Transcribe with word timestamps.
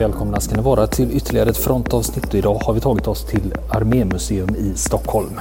Välkomna 0.00 0.40
ska 0.40 0.56
ni 0.56 0.62
vara 0.62 0.86
till 0.86 1.16
ytterligare 1.16 1.50
ett 1.50 1.56
frontavsnitt. 1.56 2.34
Idag 2.34 2.54
har 2.54 2.74
vi 2.74 2.80
tagit 2.80 3.06
oss 3.06 3.24
till 3.24 3.54
Armémuseum 3.68 4.56
i 4.56 4.74
Stockholm. 4.76 5.40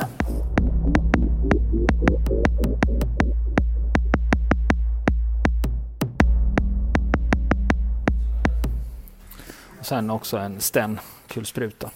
Och 9.80 9.86
sen 9.86 10.10
också 10.10 10.38
en 10.38 10.60
Sten 10.60 11.00
kulspruta 11.28 11.90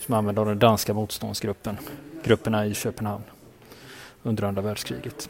som 0.00 0.14
används 0.14 0.38
av 0.38 0.46
den 0.46 0.58
danska 0.58 0.94
motståndsgruppen, 0.94 1.76
grupperna 2.24 2.66
i 2.66 2.74
Köpenhamn 2.74 3.24
under 4.22 4.44
andra 4.44 4.62
världskriget. 4.62 5.28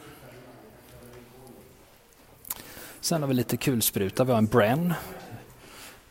Sen 3.01 3.21
har 3.21 3.27
vi 3.27 3.33
lite 3.33 3.57
kulspruta. 3.57 4.23
Vi 4.23 4.31
har 4.31 4.37
en 4.37 4.45
Bren. 4.45 4.93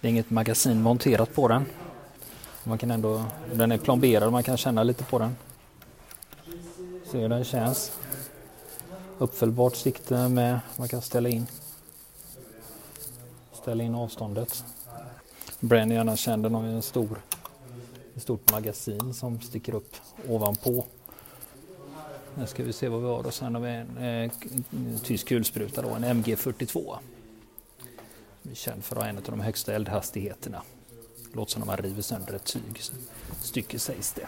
Det 0.02 0.08
är 0.08 0.10
inget 0.10 0.30
magasin 0.30 0.82
monterat 0.82 1.34
på 1.34 1.48
den. 1.48 1.64
Man 2.64 2.78
kan 2.78 2.90
ändå, 2.90 3.24
den 3.54 3.72
är 3.72 3.78
plomberad 3.78 4.22
och 4.22 4.32
man 4.32 4.42
kan 4.42 4.56
känna 4.56 4.82
lite 4.82 5.04
på 5.04 5.18
den. 5.18 5.36
Se 7.10 7.18
hur 7.18 7.28
den 7.28 7.44
känns. 7.44 7.92
Uppfällbart 9.18 9.76
sikte 9.76 10.28
med, 10.28 10.60
man 10.76 10.88
kan 10.88 11.02
ställa 11.02 11.28
in. 11.28 11.46
Ställa 13.52 13.84
in 13.84 13.94
avståndet. 13.94 14.64
Bren 15.60 15.90
är 15.90 15.94
gärna 15.94 16.16
känd, 16.16 16.42
den 16.42 16.54
har 16.54 16.64
en 16.64 16.82
stor, 16.82 17.22
ett 18.16 18.22
stort 18.22 18.52
magasin 18.52 19.14
som 19.14 19.40
sticker 19.40 19.74
upp 19.74 19.96
ovanpå. 20.28 20.84
Nu 22.34 22.46
ska 22.46 22.64
vi 22.64 22.72
se 22.72 22.88
vad 22.88 23.00
vi 23.00 23.06
har 23.06 23.26
och 23.26 23.34
sen 23.34 23.54
har 23.54 23.62
vi 23.62 23.70
en 23.70 23.98
eh, 24.24 24.30
tysk 25.02 25.28
kulspruta 25.28 25.82
då, 25.82 25.88
en 25.88 26.04
MG42. 26.04 26.96
Känd 28.54 28.84
för 28.84 28.96
att 28.96 29.02
ha 29.02 29.08
en 29.08 29.16
av 29.16 29.22
de 29.22 29.40
högsta 29.40 29.74
eldhastigheterna. 29.74 30.62
Låter 31.32 31.52
som 31.52 31.60
när 31.60 31.66
man 31.66 31.76
river 31.76 32.02
sönder 32.02 32.34
ett 32.34 32.44
tyg. 32.44 32.82
Stycke 33.40 33.78
sägs 33.78 34.12
det. 34.12 34.26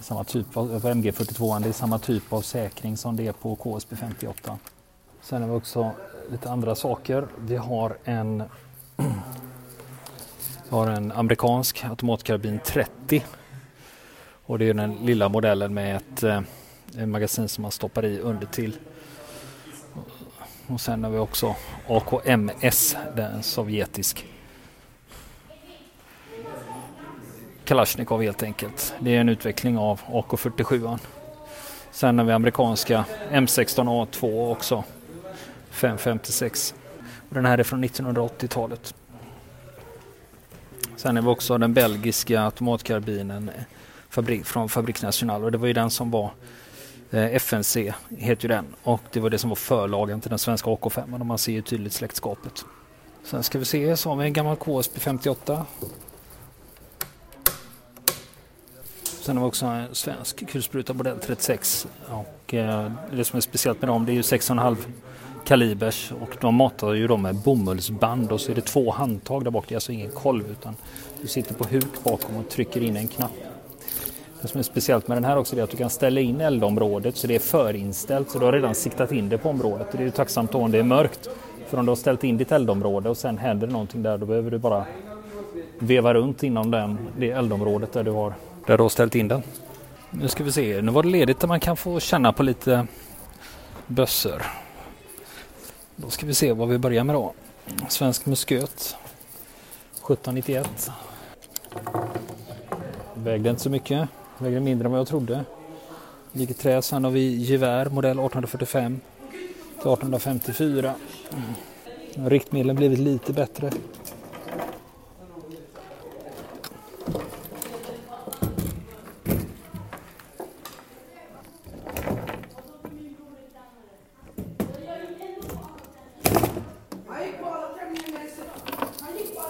Samma 0.00 0.24
typ 0.24 0.56
av, 0.56 0.74
alltså 0.74 0.88
på 0.88 0.94
MG42, 0.94 1.62
det 1.62 1.68
är 1.68 1.72
samma 1.72 1.98
typ 1.98 2.32
av 2.32 2.42
säkring 2.42 2.96
som 2.96 3.16
det 3.16 3.26
är 3.26 3.32
på 3.32 3.56
KSB 3.56 3.96
58. 3.96 4.58
Sen 5.22 5.42
har 5.42 5.48
vi 5.48 5.54
också 5.54 5.92
lite 6.30 6.50
andra 6.50 6.74
saker. 6.74 7.28
Vi 7.38 7.56
har 7.56 7.98
en, 8.04 8.42
vi 8.96 10.70
har 10.70 10.86
en 10.86 11.12
amerikansk 11.12 11.84
automatkarbin 11.84 12.60
30 12.64 13.24
och 14.44 14.58
det 14.58 14.68
är 14.68 14.74
den 14.74 14.94
lilla 14.94 15.28
modellen 15.28 15.74
med 15.74 15.96
ett 15.96 16.22
eh, 16.22 16.40
ett 16.98 17.08
magasin 17.08 17.48
som 17.48 17.62
man 17.62 17.70
stoppar 17.70 18.04
i 18.04 18.18
under 18.18 18.46
till. 18.46 18.78
Och 20.66 20.80
sen 20.80 21.04
har 21.04 21.10
vi 21.10 21.18
också 21.18 21.56
AKMS, 21.88 22.96
den 23.16 23.42
sovjetisk 23.42 24.26
Kalashnikov 27.64 28.22
helt 28.22 28.42
enkelt. 28.42 28.94
Det 29.00 29.16
är 29.16 29.20
en 29.20 29.28
utveckling 29.28 29.78
av 29.78 30.00
AK47. 30.00 30.98
Sen 31.90 32.18
har 32.18 32.26
vi 32.26 32.32
amerikanska 32.32 33.04
M16A2 33.30 34.52
också. 34.52 34.84
556. 35.70 36.74
Och 37.28 37.34
den 37.34 37.46
här 37.46 37.58
är 37.58 37.62
från 37.62 37.84
1980-talet. 37.84 38.94
Sen 40.96 41.16
har 41.16 41.22
vi 41.22 41.28
också 41.28 41.58
den 41.58 41.74
belgiska 41.74 42.42
automatkarbinen 42.42 43.50
från 44.44 44.68
Fabrik 44.68 45.02
National 45.02 45.44
och 45.44 45.52
det 45.52 45.58
var 45.58 45.66
ju 45.66 45.72
den 45.72 45.90
som 45.90 46.10
var 46.10 46.30
Eh, 47.12 47.34
FNC, 47.34 47.92
heter 48.18 48.42
ju 48.42 48.48
den, 48.48 48.66
och 48.82 49.00
det 49.12 49.20
var 49.20 49.30
det 49.30 49.38
som 49.38 49.50
var 49.50 49.56
förlagen 49.56 50.20
till 50.20 50.30
den 50.30 50.38
svenska 50.38 50.70
AK5 50.70 51.20
och 51.20 51.26
man 51.26 51.38
ser 51.38 51.52
ju 51.52 51.62
tydligt 51.62 51.92
släktskapet. 51.92 52.64
Sen 53.24 53.42
ska 53.42 53.58
vi 53.58 53.64
se, 53.64 53.96
så 53.96 54.08
har 54.08 54.16
vi 54.16 54.24
en 54.24 54.32
gammal 54.32 54.56
KSB 54.56 55.00
58. 55.00 55.66
Sen 59.02 59.36
har 59.36 59.44
vi 59.44 59.48
också 59.48 59.66
en 59.66 59.94
svensk 59.94 60.48
kulspruta 60.48 60.94
modell 60.94 61.18
36 61.18 61.86
och 62.08 62.54
eh, 62.54 62.92
det 63.12 63.24
som 63.24 63.36
är 63.36 63.40
speciellt 63.40 63.80
med 63.80 63.88
dem 63.88 64.06
det 64.06 64.12
är 64.12 64.14
ju 64.14 64.20
6,5 64.22 64.76
kalibers 65.44 66.12
och 66.20 66.36
de 66.40 66.54
matar 66.54 66.92
ju 66.92 67.06
dem 67.06 67.22
med 67.22 67.34
bomullsband 67.34 68.32
och 68.32 68.40
så 68.40 68.50
är 68.50 68.54
det 68.54 68.66
två 68.66 68.90
handtag 68.90 69.44
där 69.44 69.50
bak. 69.50 69.64
Det 69.68 69.72
är 69.72 69.76
alltså 69.76 69.92
ingen 69.92 70.10
kolv 70.10 70.50
utan 70.50 70.76
du 71.22 71.28
sitter 71.28 71.54
på 71.54 71.64
huk 71.64 72.04
bakom 72.04 72.36
och 72.36 72.48
trycker 72.48 72.82
in 72.82 72.96
en 72.96 73.08
knapp. 73.08 73.51
Det 74.42 74.48
som 74.48 74.58
är 74.58 74.62
speciellt 74.62 75.08
med 75.08 75.16
den 75.16 75.24
här 75.24 75.36
också 75.36 75.56
är 75.56 75.62
att 75.62 75.70
du 75.70 75.76
kan 75.76 75.90
ställa 75.90 76.20
in 76.20 76.40
eldområdet 76.40 77.16
så 77.16 77.26
det 77.26 77.34
är 77.34 77.38
förinställt 77.38 78.30
så 78.30 78.38
du 78.38 78.44
har 78.44 78.52
redan 78.52 78.74
siktat 78.74 79.12
in 79.12 79.28
det 79.28 79.38
på 79.38 79.48
området. 79.48 79.86
Det 79.92 79.98
är 79.98 80.02
ju 80.02 80.10
tacksamt 80.10 80.54
om 80.54 80.70
det 80.70 80.78
är 80.78 80.82
mörkt. 80.82 81.28
För 81.68 81.78
om 81.78 81.86
du 81.86 81.90
har 81.90 81.96
ställt 81.96 82.24
in 82.24 82.36
ditt 82.36 82.52
eldområde 82.52 83.08
och 83.08 83.16
sen 83.16 83.38
händer 83.38 83.66
det 83.66 83.72
någonting 83.72 84.02
där 84.02 84.18
då 84.18 84.26
behöver 84.26 84.50
du 84.50 84.58
bara 84.58 84.84
veva 85.78 86.14
runt 86.14 86.42
inom 86.42 86.70
den, 86.70 86.98
det 87.18 87.30
eldområdet 87.30 87.92
där 87.92 88.04
du, 88.04 88.10
har, 88.10 88.34
där 88.66 88.76
du 88.76 88.82
har 88.82 88.88
ställt 88.88 89.14
in 89.14 89.28
den. 89.28 89.42
Nu 90.10 90.28
ska 90.28 90.44
vi 90.44 90.52
se, 90.52 90.82
nu 90.82 90.92
var 90.92 91.02
det 91.02 91.08
ledigt 91.08 91.40
där 91.40 91.48
man 91.48 91.60
kan 91.60 91.76
få 91.76 92.00
känna 92.00 92.32
på 92.32 92.42
lite 92.42 92.86
bössor. 93.86 94.42
Då 95.96 96.10
ska 96.10 96.26
vi 96.26 96.34
se 96.34 96.52
vad 96.52 96.68
vi 96.68 96.78
börjar 96.78 97.04
med 97.04 97.14
då. 97.14 97.32
Svensk 97.88 98.26
musköt 98.26 98.96
1791. 99.92 100.90
Vägde 103.14 103.50
inte 103.50 103.62
så 103.62 103.70
mycket. 103.70 104.08
Väger 104.42 104.60
mindre 104.60 104.86
än 104.86 104.92
vad 104.92 105.00
jag 105.00 105.08
trodde. 105.08 105.44
Ligger 106.32 106.54
trä. 106.54 106.82
Sen 106.82 107.04
har 107.04 107.10
vi 107.10 107.36
gevär 107.36 107.86
modell 107.86 108.10
1845 108.10 109.00
till 109.30 109.92
1854. 109.92 110.94
Mm. 111.32 112.28
Riktmedlen 112.28 112.76
blivit 112.76 112.98
lite 112.98 113.32
bättre. 113.32 113.70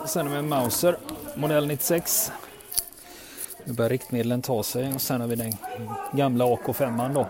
Sen 0.07 0.27
har 0.27 0.33
vi 0.33 0.39
en 0.39 0.49
Mauser 0.49 0.97
modell 1.37 1.67
96 1.67 2.33
nu 3.65 3.73
börjar 3.73 3.89
riktmedlen 3.89 4.43
ta 4.43 4.63
sig 4.63 4.95
och 4.95 5.01
sen 5.01 5.21
har 5.21 5.29
vi 5.29 5.37
den 5.37 5.53
gamla 6.13 6.45
AK5 6.45 7.15
då. 7.15 7.27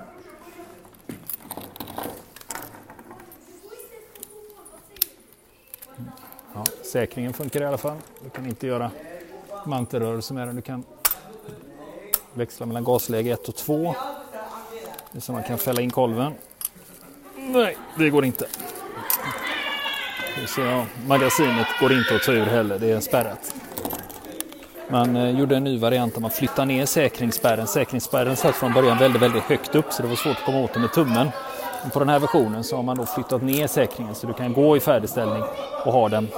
Ja, 6.54 6.65
säkringen 6.92 7.32
funkar 7.32 7.62
i 7.62 7.65
alla 7.65 7.78
fall. 7.78 7.97
Du 8.25 8.31
kan 8.31 8.47
inte 8.47 8.66
göra 8.66 8.91
mantelrörelse 9.66 10.34
med 10.34 10.48
den. 10.48 10.56
Du 10.56 10.62
kan 10.62 10.84
växla 12.34 12.66
mellan 12.66 12.84
gasläge 12.84 13.31
1 13.31 13.48
och 13.48 13.56
2. 13.56 13.94
Det 15.12 15.19
är 15.19 15.21
så 15.21 15.32
man 15.32 15.42
kan 15.42 15.59
fälla 15.59 15.81
in 15.81 15.91
kolven. 15.91 16.32
Nej, 17.37 17.76
det 17.98 18.10
går 18.10 18.25
inte. 18.25 18.47
Så, 20.47 20.87
magasinet 21.06 21.66
går 21.81 21.92
inte 21.92 22.16
att 22.16 22.22
ta 22.22 22.32
ur 22.32 22.47
heller, 22.47 22.78
det 22.78 22.91
är 22.91 23.00
spärrat. 23.00 23.54
Man 24.92 25.16
eh, 25.16 25.38
gjorde 25.38 25.56
en 25.56 25.64
ny 25.64 25.78
variant 25.78 26.14
där 26.14 26.20
man 26.20 26.30
flyttade 26.30 26.66
ner 26.66 26.86
säkringsspärren. 26.86 27.66
Säkringsspärren 27.66 28.36
satt 28.36 28.54
från 28.54 28.72
början 28.72 28.98
väldigt, 28.98 29.22
väldigt 29.22 29.42
högt 29.42 29.75
upp 29.75 29.92
så 29.92 30.03
det 30.03 30.08
var 30.08 30.16
svårt 30.16 30.36
att 30.36 30.44
komma 30.44 30.60
åt 30.60 30.72
den 30.72 30.82
med 30.82 30.92
tummen. 30.92 31.28
Men 31.82 31.91
på 31.91 31.98
den 31.98 32.08
här 32.08 32.19
versionen 32.19 32.64
så 32.64 32.76
har 32.76 32.82
man 32.82 32.97
då 32.97 33.06
flyttat 33.06 33.42
ner 33.42 33.66
säkringen 33.66 34.14
så 34.14 34.26
du 34.26 34.32
kan 34.32 34.53
gå 34.53 34.76
i 34.76 34.80
färdigställning 34.80 35.42
och 35.84 35.92
ha, 35.92 36.08
den, 36.08 36.28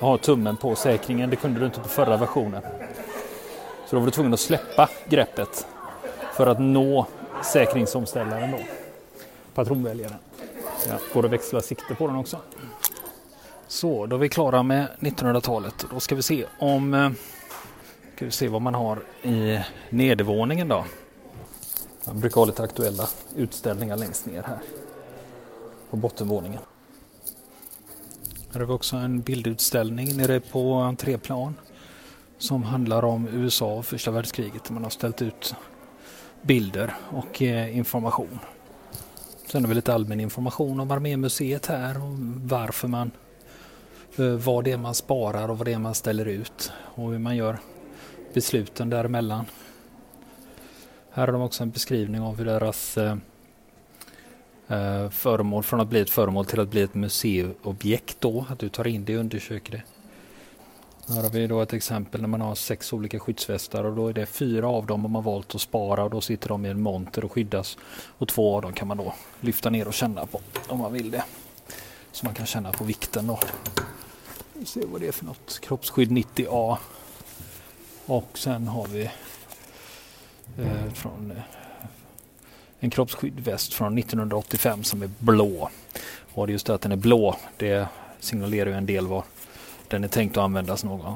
och 0.00 0.08
ha 0.08 0.18
tummen 0.18 0.56
på 0.56 0.74
säkringen. 0.74 1.30
Det 1.30 1.36
kunde 1.36 1.60
du 1.60 1.66
inte 1.66 1.80
på 1.80 1.88
förra 1.88 2.16
versionen. 2.16 2.62
Så 3.86 3.96
då 3.96 4.00
var 4.00 4.06
du 4.06 4.12
tvungen 4.12 4.34
att 4.34 4.40
släppa 4.40 4.88
greppet 5.08 5.66
för 6.32 6.46
att 6.46 6.60
nå 6.60 7.06
säkringsomställaren 7.44 8.50
då. 8.50 8.58
Patronväljaren. 9.54 10.16
Ja, 10.88 10.94
går 11.14 11.24
att 11.24 11.30
växla 11.30 11.60
sikte 11.60 11.94
på 11.94 12.06
den 12.06 12.16
också. 12.16 12.38
Så, 13.68 14.06
då 14.06 14.16
är 14.16 14.20
vi 14.20 14.28
klara 14.28 14.62
med 14.62 14.86
1900-talet. 15.00 15.86
Då 15.94 16.00
ska 16.00 16.14
vi 16.14 16.22
se 16.22 16.44
om 16.58 16.94
eh, 16.94 17.10
ska 18.20 18.24
vi 18.26 18.32
se 18.32 18.48
vad 18.48 18.62
man 18.62 18.74
har 18.74 19.02
i 19.22 19.58
nedervåningen 19.90 20.68
då. 20.68 20.84
Man 22.06 22.20
brukar 22.20 22.40
ha 22.40 22.44
lite 22.44 22.62
aktuella 22.62 23.08
utställningar 23.36 23.96
längst 23.96 24.26
ner 24.26 24.42
här 24.42 24.58
på 25.90 25.96
bottenvåningen. 25.96 26.60
Här 28.52 28.60
har 28.60 28.66
vi 28.66 28.72
också 28.72 28.96
en 28.96 29.20
bildutställning 29.20 30.16
nere 30.16 30.40
på 30.40 30.72
entréplan 30.72 31.54
som 32.38 32.62
handlar 32.62 33.04
om 33.04 33.28
USA 33.28 33.74
och 33.74 33.86
första 33.86 34.10
världskriget. 34.10 34.70
Man 34.70 34.82
har 34.82 34.90
ställt 34.90 35.22
ut 35.22 35.54
bilder 36.42 36.94
och 37.10 37.42
eh, 37.42 37.76
information. 37.76 38.38
Sen 39.46 39.64
har 39.64 39.68
vi 39.68 39.74
lite 39.74 39.94
allmän 39.94 40.20
information 40.20 40.80
om 40.80 40.90
Armémuseet 40.90 41.66
här 41.66 41.96
och 41.96 42.18
varför 42.48 42.88
man 42.88 43.10
eh, 44.16 44.24
vad 44.24 44.64
det 44.64 44.72
är 44.72 44.78
man 44.78 44.94
sparar 44.94 45.48
och 45.48 45.58
vad 45.58 45.66
det 45.66 45.72
är 45.72 45.78
man 45.78 45.94
ställer 45.94 46.26
ut 46.26 46.72
och 46.94 47.10
hur 47.10 47.18
man 47.18 47.36
gör 47.36 47.58
besluten 48.34 48.90
däremellan. 48.90 49.44
Här 51.10 51.26
har 51.26 51.32
de 51.32 51.42
också 51.42 51.62
en 51.62 51.70
beskrivning 51.70 52.20
av 52.20 52.38
hur 52.38 52.44
deras 52.44 52.98
eh, 52.98 53.16
eh, 54.68 55.10
föremål 55.10 55.62
från 55.62 55.80
att 55.80 55.88
bli 55.88 56.00
ett 56.00 56.10
föremål 56.10 56.46
till 56.46 56.60
att 56.60 56.68
bli 56.68 56.82
ett 56.82 56.94
museiobjekt 56.94 58.16
då, 58.20 58.46
att 58.48 58.58
du 58.58 58.68
tar 58.68 58.86
in 58.86 59.04
det 59.04 59.14
och 59.14 59.20
undersöker 59.20 59.72
det. 59.72 59.82
Här 61.14 61.22
har 61.22 61.30
vi 61.30 61.46
då 61.46 61.60
ett 61.60 61.72
exempel 61.72 62.20
när 62.20 62.28
man 62.28 62.40
har 62.40 62.54
sex 62.54 62.92
olika 62.92 63.18
skyddsvästar 63.18 63.84
och 63.84 63.96
då 63.96 64.08
är 64.08 64.12
det 64.12 64.26
fyra 64.26 64.68
av 64.68 64.86
dem 64.86 65.00
man 65.00 65.14
har 65.14 65.22
valt 65.22 65.54
att 65.54 65.60
spara 65.60 66.04
och 66.04 66.10
då 66.10 66.20
sitter 66.20 66.48
de 66.48 66.66
i 66.66 66.68
en 66.68 66.80
monter 66.80 67.24
och 67.24 67.32
skyddas. 67.32 67.78
Och 68.18 68.28
två 68.28 68.56
av 68.56 68.62
dem 68.62 68.72
kan 68.72 68.88
man 68.88 68.96
då 68.96 69.14
lyfta 69.40 69.70
ner 69.70 69.88
och 69.88 69.94
känna 69.94 70.26
på 70.26 70.40
om 70.68 70.78
man 70.78 70.92
vill 70.92 71.10
det. 71.10 71.24
Så 72.12 72.26
man 72.26 72.34
kan 72.34 72.46
känna 72.46 72.72
på 72.72 72.84
vikten 72.84 73.26
då. 73.26 73.38
Vi 74.52 74.66
ser 74.66 74.86
vad 74.86 75.00
det 75.00 75.08
är 75.08 75.12
för 75.12 75.24
något. 75.24 75.58
Kroppsskydd 75.62 76.10
90A. 76.10 76.76
Och 78.10 78.38
sen 78.38 78.68
har 78.68 78.86
vi 78.86 79.02
eh, 80.58 80.92
från 80.94 81.30
eh, 81.30 81.42
en 82.80 82.90
kroppsskyddsväst 82.90 83.74
från 83.74 83.98
1985 83.98 84.84
som 84.84 85.02
är 85.02 85.10
blå. 85.18 85.70
Och 86.32 86.50
just 86.50 86.66
det 86.66 86.74
att 86.74 86.80
den 86.80 86.92
är 86.92 86.96
blå, 86.96 87.36
det 87.56 87.88
signalerar 88.20 88.70
ju 88.70 88.76
en 88.76 88.86
del 88.86 89.06
vad 89.06 89.22
den 89.88 90.04
är 90.04 90.08
tänkt 90.08 90.36
att 90.36 90.44
användas 90.44 90.84
någon, 90.84 91.14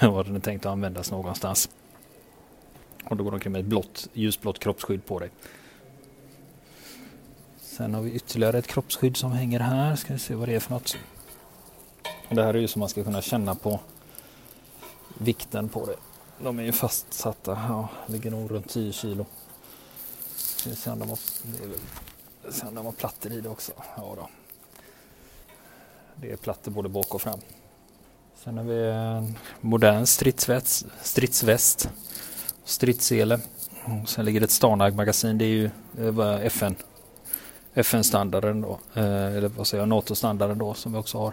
var 0.00 0.24
den 0.24 0.36
är 0.36 0.40
tänkt 0.40 0.66
att 0.66 0.72
användas 0.72 1.10
någonstans. 1.10 1.70
Och 3.04 3.16
då 3.16 3.24
går 3.24 3.30
de 3.30 3.34
omkring 3.34 3.52
med 3.52 3.60
ett 3.60 3.66
blått, 3.66 4.08
ljusblått 4.12 4.58
kroppsskydd 4.58 5.06
på 5.06 5.18
dig. 5.18 5.30
Sen 7.60 7.94
har 7.94 8.02
vi 8.02 8.10
ytterligare 8.10 8.58
ett 8.58 8.66
kroppsskydd 8.66 9.16
som 9.16 9.32
hänger 9.32 9.60
här. 9.60 9.96
Ska 9.96 10.12
vi 10.12 10.18
se 10.18 10.34
vad 10.34 10.48
det 10.48 10.54
är 10.54 10.60
för 10.60 10.72
något. 10.72 10.96
Det 12.28 12.42
här 12.42 12.54
är 12.54 12.58
ju 12.58 12.68
som 12.68 12.80
man 12.80 12.88
ska 12.88 13.04
kunna 13.04 13.22
känna 13.22 13.54
på 13.54 13.80
vikten 15.18 15.68
på 15.68 15.86
det. 15.86 16.07
De 16.38 16.58
är 16.58 16.62
ju 16.62 16.72
fastsatta. 16.72 17.50
Ja, 17.68 17.88
ligger 18.06 18.30
nog 18.30 18.50
runt 18.50 18.68
10 18.68 18.92
kilo. 18.92 19.26
Ska 20.36 20.70
vi 20.70 20.76
se 20.76 20.90
om 20.90 20.98
de 20.98 21.08
har, 21.08 21.18
se 22.50 22.66
om 22.66 22.74
de 22.74 22.84
har 22.84 22.92
plattor 22.92 23.32
i 23.32 23.40
det 23.40 23.48
också. 23.48 23.72
Ja 23.96 24.14
då. 24.16 24.28
Det 26.14 26.30
är 26.30 26.36
plattor 26.36 26.72
både 26.72 26.88
bak 26.88 27.14
och 27.14 27.22
fram. 27.22 27.40
Sen 28.44 28.56
har 28.56 28.64
vi 28.64 28.90
en 28.90 29.38
modern 29.60 30.06
stridsväst, 30.06 30.86
stridsväst 31.02 31.90
stridssele. 32.68 33.40
Mm, 33.86 34.06
sen 34.06 34.24
ligger 34.24 34.40
det 34.40 34.44
ett 34.44 34.50
Starnag-magasin. 34.50 35.38
Det 35.38 35.44
är 35.44 35.48
ju 35.48 35.70
eh, 35.98 36.46
FN, 36.46 36.74
FN-standarden 37.74 38.60
då, 38.60 38.78
eh, 38.94 39.36
eller 39.36 39.48
vad 39.48 39.66
säger 39.66 39.82
jag, 39.82 39.88
NATO-standarden 39.88 40.58
då 40.58 40.74
som 40.74 40.92
vi 40.92 40.98
också 40.98 41.18
har 41.18 41.32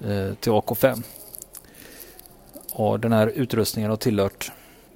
eh, 0.00 0.34
till 0.34 0.52
AK5. 0.52 1.02
Och 2.78 3.00
den 3.00 3.12
här 3.12 3.26
utrustningen 3.26 3.90
har 3.90 3.96
tillhört 3.96 4.52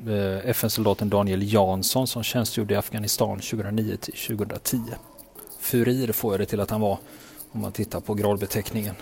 eh, 0.06 0.50
FN-soldaten 0.50 1.10
Daniel 1.10 1.52
Jansson 1.52 2.06
som 2.06 2.22
tjänstgjorde 2.22 2.74
i 2.74 2.76
Afghanistan 2.76 3.40
2009 3.40 3.96
till 3.96 4.14
2010. 4.14 4.78
Furir 5.60 6.12
får 6.12 6.32
jag 6.32 6.40
det 6.40 6.46
till 6.46 6.60
att 6.60 6.70
han 6.70 6.80
var 6.80 6.98
om 7.50 7.60
man 7.60 7.72
tittar 7.72 8.00
på 8.00 8.14
gradbeteckningen. 8.14 8.94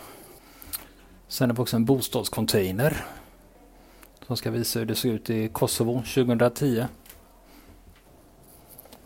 Sen 1.29 1.51
är 1.51 1.55
det 1.55 1.63
också 1.63 1.77
en 1.77 1.85
bostadscontainer 1.85 3.05
som 4.27 4.37
ska 4.37 4.51
visa 4.51 4.79
hur 4.79 4.87
det 4.87 4.95
såg 4.95 5.11
ut 5.11 5.31
i 5.31 5.49
Kosovo 5.49 6.03
2010. 6.15 6.85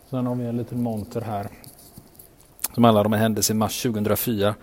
Sen 0.09 0.25
har 0.25 0.35
vi 0.35 0.45
en 0.45 0.57
liten 0.57 0.83
monter 0.83 1.21
här 1.21 1.49
som 2.73 2.83
handlar 2.83 3.05
om 3.05 3.13
en 3.13 3.19
händelse 3.19 3.53
i 3.53 3.55
mars 3.55 3.83
2004. 3.83 4.55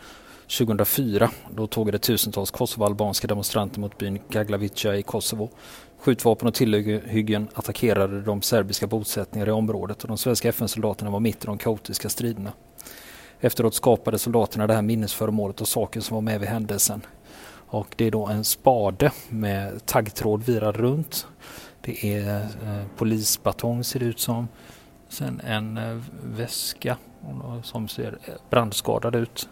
2004 0.58 1.31
då 1.50 1.67
tågade 1.67 1.99
tusentals 1.99 2.50
kosovoalbanska 2.50 3.26
demonstranter 3.26 3.81
mot 3.81 3.99
byn 3.99 4.19
Gaglavica 4.29 4.97
i 4.97 5.02
Kosovo. 5.02 5.50
Skjutvapen 5.99 6.49
och 6.49 6.55
tillhyggen 6.55 7.49
attackerade 7.55 8.20
de 8.20 8.43
serbiska 8.43 8.87
bosättningar 8.87 9.49
i 9.49 9.50
området 9.50 10.02
och 10.02 10.08
de 10.08 10.19
svenska 10.19 10.49
FN-soldaterna 10.49 11.11
var 11.11 11.20
mitt 11.20 11.44
i 11.44 11.47
de 11.47 11.58
kaotiska 11.58 12.08
striderna. 12.08 12.52
Efteråt 13.41 13.75
skapade 13.75 14.19
soldaterna 14.19 14.67
det 14.67 14.75
här 14.75 14.82
minnesföremålet 14.82 15.61
och 15.61 15.69
saker 15.69 16.00
som 16.00 16.14
var 16.14 16.23
med 16.23 16.41
vid 16.41 16.49
händelsen. 16.49 17.02
Och 17.67 17.94
det 17.97 18.05
är 18.06 18.11
då 18.11 18.26
en 18.26 18.44
spade 18.44 19.12
med 19.29 19.87
taggtråd 19.87 20.43
virad 20.43 20.76
runt. 20.76 21.26
Det 21.81 22.14
är 22.17 22.41
eh, 22.41 22.85
polisbatong 22.97 23.85
ser 23.85 24.00
det 24.00 24.06
ut 24.06 24.20
som. 24.20 24.49
Sen 25.08 25.41
en 25.41 25.76
eh, 25.76 25.99
väska 26.25 26.97
som 27.62 27.88
ser 27.88 28.19
brandskadad 28.50 29.17
ut. 29.17 29.49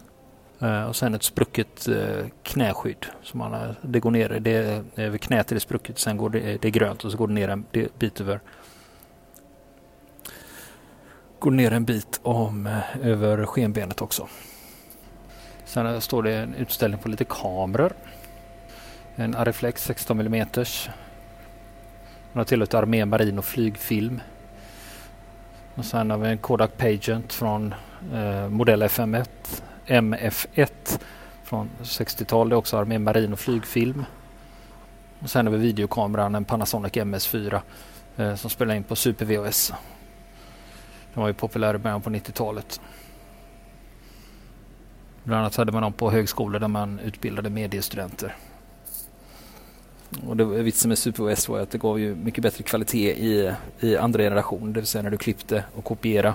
Eh, 0.59 0.83
och 0.83 0.95
sen 0.95 1.13
ett 1.13 1.23
sprucket 1.23 1.87
eh, 1.87 2.25
knäskydd. 2.43 3.05
Som 3.21 3.37
man, 3.37 3.75
det 3.81 3.99
går 3.99 4.11
ner, 4.11 4.29
det, 4.29 4.83
över 4.95 5.17
knät 5.17 5.51
är 5.51 5.55
det 5.55 5.59
sprucket, 5.59 5.99
sen 5.99 6.17
går 6.17 6.29
det, 6.29 6.61
det 6.61 6.67
är 6.67 6.71
grönt 6.71 7.05
och 7.05 7.11
så 7.11 7.17
går 7.17 7.27
det 7.27 7.33
ner 7.33 7.47
en 7.47 7.65
bit 7.71 8.21
över 8.21 8.39
går 11.39 11.51
ner 11.51 11.71
en 11.71 11.85
bit 11.85 12.19
om, 12.23 12.67
eh, 12.67 13.07
över 13.07 13.45
skenbenet 13.45 14.01
också. 14.01 14.27
Sen 15.65 16.01
står 16.01 16.23
det 16.23 16.35
en 16.35 16.55
utställning 16.55 16.99
på 16.99 17.09
lite 17.09 17.25
kameror. 17.25 17.93
En 19.15 19.35
Ariflex 19.35 19.83
16 19.83 20.19
mm. 20.19 20.47
Den 20.53 20.63
har 22.33 22.43
tillhört 22.43 22.73
armé, 22.73 23.05
marin 23.05 23.37
och 23.37 23.45
flygfilm. 23.45 24.21
Och 25.75 25.85
sen 25.85 26.09
har 26.09 26.17
vi 26.17 26.29
en 26.29 26.37
Kodak 26.37 26.77
Pagent 26.77 27.33
från 27.33 27.73
eh, 28.13 28.49
modell 28.49 28.83
FM1. 28.83 29.27
MF1 29.89 30.99
från 31.43 31.69
60-tal. 31.83 32.49
Det 32.49 32.55
är 32.55 32.57
också 32.57 32.77
armé, 32.77 32.99
marin 32.99 33.33
och 33.33 33.39
flygfilm. 33.39 34.05
Och 35.19 35.29
sen 35.29 35.47
har 35.47 35.53
vi 35.53 35.59
videokameran, 35.59 36.35
en 36.35 36.45
Panasonic 36.45 36.93
MS4 36.93 37.61
eh, 38.17 38.35
som 38.35 38.49
spelar 38.49 38.75
in 38.75 38.83
på 38.83 38.95
Super 38.95 39.25
VHS. 39.25 39.73
Den 41.13 41.21
var 41.21 41.27
ju 41.27 41.33
populär 41.33 41.75
i 41.75 41.77
början 41.77 42.01
på 42.01 42.09
90-talet. 42.09 42.81
Bland 45.23 45.41
annat 45.41 45.55
hade 45.55 45.71
man 45.71 45.81
dem 45.81 45.93
på 45.93 46.11
högskolor 46.11 46.59
där 46.59 46.67
man 46.67 46.99
utbildade 46.99 47.49
mediestudenter. 47.49 48.35
Och 50.27 50.37
det, 50.37 50.43
vitsen 50.43 50.89
med 50.89 50.97
Super-VHS 50.97 51.49
var 51.49 51.59
att 51.59 51.71
det 51.71 51.77
gav 51.77 51.99
ju 51.99 52.15
mycket 52.15 52.41
bättre 52.41 52.63
kvalitet 52.63 53.11
i, 53.11 53.53
i 53.79 53.97
andra 53.97 54.23
generation, 54.23 54.73
det 54.73 54.79
vill 54.79 54.87
säga 54.87 55.01
när 55.01 55.11
du 55.11 55.17
klippte 55.17 55.63
och 55.75 55.83
kopierade. 55.83 56.33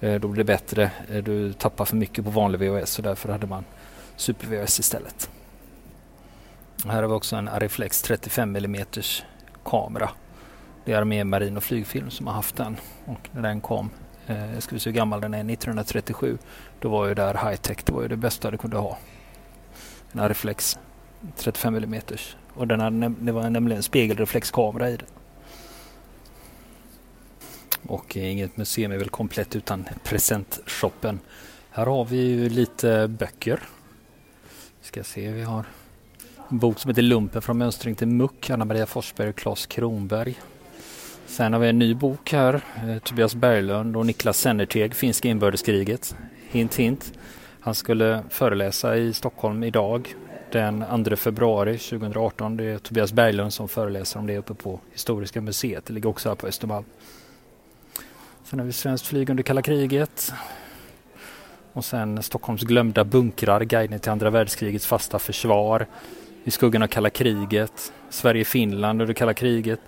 Eh, 0.00 0.20
då 0.20 0.28
blir 0.28 0.44
det 0.44 0.52
bättre. 0.52 0.90
Eh, 1.10 1.22
du 1.22 1.52
tappar 1.52 1.84
för 1.84 1.96
mycket 1.96 2.24
på 2.24 2.30
vanlig 2.30 2.58
VHS 2.58 2.98
och 2.98 3.04
därför 3.04 3.32
hade 3.32 3.46
man 3.46 3.64
Super 4.16 4.46
VHS 4.46 4.80
istället. 4.80 5.30
Här 6.86 7.02
har 7.02 7.08
vi 7.08 7.14
också 7.14 7.36
en 7.36 7.48
Ariflex 7.48 8.02
35 8.02 8.56
mm 8.56 8.84
kamera. 9.64 10.10
Det 10.84 10.92
är 10.92 11.04
med 11.04 11.26
marin 11.26 11.56
och 11.56 11.62
flygfilm 11.62 12.10
som 12.10 12.26
har 12.26 12.34
haft 12.34 12.56
den. 12.56 12.76
Och 13.04 13.28
när 13.32 13.42
den 13.42 13.60
kom, 13.60 13.90
eh, 14.26 14.54
jag 14.54 14.62
ska 14.62 14.74
vi 14.74 14.80
se 14.80 14.90
hur 14.90 14.96
gammal 14.96 15.20
den 15.20 15.34
är, 15.34 15.44
1937, 15.44 16.38
då 16.80 16.88
var 16.88 17.06
ju 17.06 17.14
där 17.14 17.34
high 17.34 17.60
tech, 17.60 17.78
det 17.84 17.92
var 17.92 18.02
ju 18.02 18.08
det 18.08 18.16
bästa 18.16 18.50
du 18.50 18.58
kunde 18.58 18.76
ha. 18.76 18.98
En 20.12 20.20
Ariflex 20.20 20.78
35 21.36 21.74
mm 21.74 22.02
och 22.54 22.66
den 22.66 22.80
hade, 22.80 23.14
det 23.18 23.32
var 23.32 23.50
nämligen 23.50 23.76
en 23.76 23.82
spegelreflexkamera 23.82 24.90
i 24.90 24.96
den. 24.96 25.06
Och 27.86 28.16
inget 28.16 28.56
museum 28.56 28.92
är 28.92 28.96
väl 28.96 29.08
komplett 29.08 29.56
utan 29.56 29.84
presentshoppen. 30.04 31.20
Här 31.70 31.86
har 31.86 32.04
vi 32.04 32.16
ju 32.16 32.48
lite 32.48 33.08
böcker. 33.08 33.60
Vi 34.80 34.86
ska 34.86 35.04
se, 35.04 35.32
vi 35.32 35.42
har 35.42 35.64
en 36.48 36.58
bok 36.58 36.78
som 36.78 36.88
heter 36.88 37.02
Lumpen 37.02 37.42
från 37.42 37.58
mönstring 37.58 37.94
till 37.94 38.08
muck, 38.08 38.50
Anna 38.50 38.64
Maria 38.64 38.86
Forsberg 38.86 39.28
och 39.28 39.36
Claes 39.36 39.66
Kronberg. 39.66 40.38
Sen 41.26 41.52
har 41.52 41.60
vi 41.60 41.68
en 41.68 41.78
ny 41.78 41.94
bok 41.94 42.32
här, 42.32 42.54
eh, 42.76 42.98
Tobias 42.98 43.34
Berglund 43.34 43.96
och 43.96 44.06
Niklas 44.06 44.38
Sennerteg, 44.38 44.94
Finska 44.94 45.28
inbördeskriget. 45.28 46.16
Hint 46.48 46.74
hint. 46.74 47.12
Han 47.60 47.74
skulle 47.74 48.22
föreläsa 48.28 48.96
i 48.96 49.12
Stockholm 49.12 49.64
idag 49.64 50.14
den 50.52 51.04
2 51.04 51.16
februari 51.16 51.78
2018. 51.78 52.56
Det 52.56 52.64
är 52.64 52.78
Tobias 52.78 53.12
Berglund 53.12 53.52
som 53.52 53.68
föreläser 53.68 54.20
om 54.20 54.26
det 54.26 54.38
uppe 54.38 54.54
på 54.54 54.80
Historiska 54.92 55.40
museet. 55.40 55.86
Det 55.86 55.92
ligger 55.92 56.08
också 56.08 56.28
här 56.28 56.36
på 56.36 56.46
Östermalm. 56.46 56.84
Sen 58.50 58.58
har 58.58 58.66
vi 58.66 58.72
Svenskt 58.72 59.06
flyg 59.06 59.30
under 59.30 59.42
kalla 59.42 59.62
kriget. 59.62 60.32
Och 61.72 61.84
sen 61.84 62.22
Stockholms 62.22 62.62
glömda 62.62 63.04
bunkrar, 63.04 63.60
guiden 63.60 63.98
till 63.98 64.10
andra 64.10 64.30
världskrigets 64.30 64.86
fasta 64.86 65.18
försvar. 65.18 65.86
I 66.44 66.50
skuggan 66.50 66.82
av 66.82 66.86
kalla 66.86 67.10
kriget. 67.10 67.92
Sverige-Finland 68.08 69.00
under 69.02 69.14
kalla 69.14 69.34
kriget. 69.34 69.80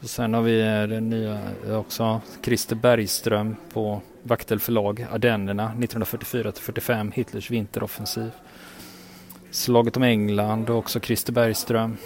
Och 0.00 0.10
sen 0.10 0.34
har 0.34 0.42
vi 0.42 0.60
eh, 0.60 0.82
den 0.82 1.10
nya 1.10 1.40
eh, 1.66 1.76
också, 1.76 2.20
Christer 2.44 2.76
Bergström 2.76 3.56
på 3.72 4.00
Vaktel 4.22 4.60
förlag, 4.60 5.06
Ardennerna 5.12 5.64
1944 5.64 6.52
45, 6.52 7.12
Hitlers 7.12 7.50
vinteroffensiv. 7.50 8.30
Slaget 9.50 9.96
om 9.96 10.02
England 10.02 10.70
och 10.70 10.76
också 10.76 11.00
Christer 11.00 11.32
Bergström. 11.32 11.96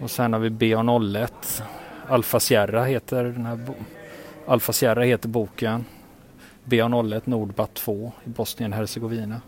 Och 0.00 0.10
sen 0.10 0.32
har 0.32 0.40
vi 0.40 0.50
BA01. 0.50 1.62
Alfa 2.08 2.40
Sierra 2.40 2.84
heter 2.84 3.24
den 3.24 3.46
här 3.46 3.58
Alfa 4.50 4.72
Sierra 4.72 5.02
heter 5.02 5.28
boken. 5.28 5.84
BA01 6.64 7.22
Nordbat 7.24 7.74
2 7.74 8.12
i 8.24 8.28
Bosnien-Hercegovina. 8.28 9.40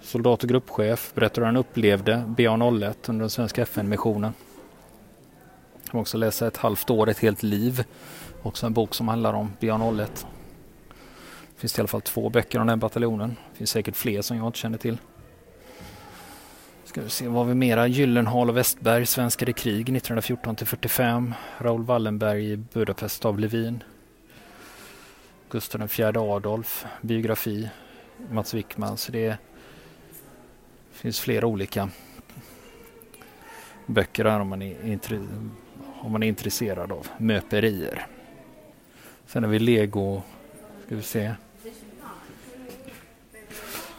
Soldat 0.00 0.42
och 0.42 0.48
gruppchef 0.48 1.14
berättar 1.14 1.42
hur 1.42 1.46
han 1.46 1.56
upplevde 1.56 2.24
BA01 2.36 2.94
under 3.06 3.20
den 3.20 3.30
svenska 3.30 3.62
FN-missionen. 3.62 4.32
Jag 5.82 5.90
kan 5.90 6.00
också 6.00 6.18
läsa 6.18 6.46
Ett 6.46 6.56
halvt 6.56 6.90
år, 6.90 7.08
ett 7.08 7.18
helt 7.18 7.42
liv. 7.42 7.84
Också 8.42 8.66
en 8.66 8.72
bok 8.72 8.94
som 8.94 9.08
handlar 9.08 9.34
om 9.34 9.52
BA01. 9.60 10.06
Det 10.06 11.60
finns 11.60 11.78
i 11.78 11.80
alla 11.80 11.88
fall 11.88 12.02
två 12.02 12.30
böcker 12.30 12.58
om 12.58 12.66
den 12.66 12.78
bataljonen. 12.78 13.36
Det 13.52 13.58
finns 13.58 13.70
säkert 13.70 13.96
fler 13.96 14.22
som 14.22 14.36
jag 14.36 14.46
inte 14.46 14.58
känner 14.58 14.78
till. 14.78 14.98
Ska 16.84 17.00
vi 17.02 17.08
se, 17.08 17.28
vad 17.28 17.46
vi 17.46 17.54
mera? 17.54 17.86
Gyllenhal 17.86 18.48
och 18.48 18.56
Westberg, 18.56 19.06
Svenskar 19.06 19.48
i 19.48 19.52
krig 19.52 19.80
1914 19.80 20.56
till 20.56 20.66
45. 20.66 21.34
Raoul 21.58 21.82
Wallenberg 21.82 22.52
i 22.52 22.56
Budapest 22.56 23.24
av 23.24 23.38
Levin. 23.38 23.82
Gustav 25.52 25.82
IV 25.98 26.18
Adolf, 26.18 26.86
biografi, 27.00 27.68
Mats 28.30 28.54
Wickman. 28.54 28.96
Så 28.96 29.12
det 29.12 29.36
finns 30.92 31.20
flera 31.20 31.46
olika 31.46 31.88
böcker 33.86 34.24
här 34.24 34.40
om 34.40 34.48
man 34.48 34.62
är, 34.62 35.00
om 36.00 36.12
man 36.12 36.22
är 36.22 36.26
intresserad 36.26 36.92
av 36.92 37.06
möperier. 37.18 38.06
Sen 39.26 39.42
har 39.42 39.50
vi 39.50 39.58
Lego, 39.58 40.22
ska 40.86 40.96
vi 40.96 41.02
se, 41.02 41.34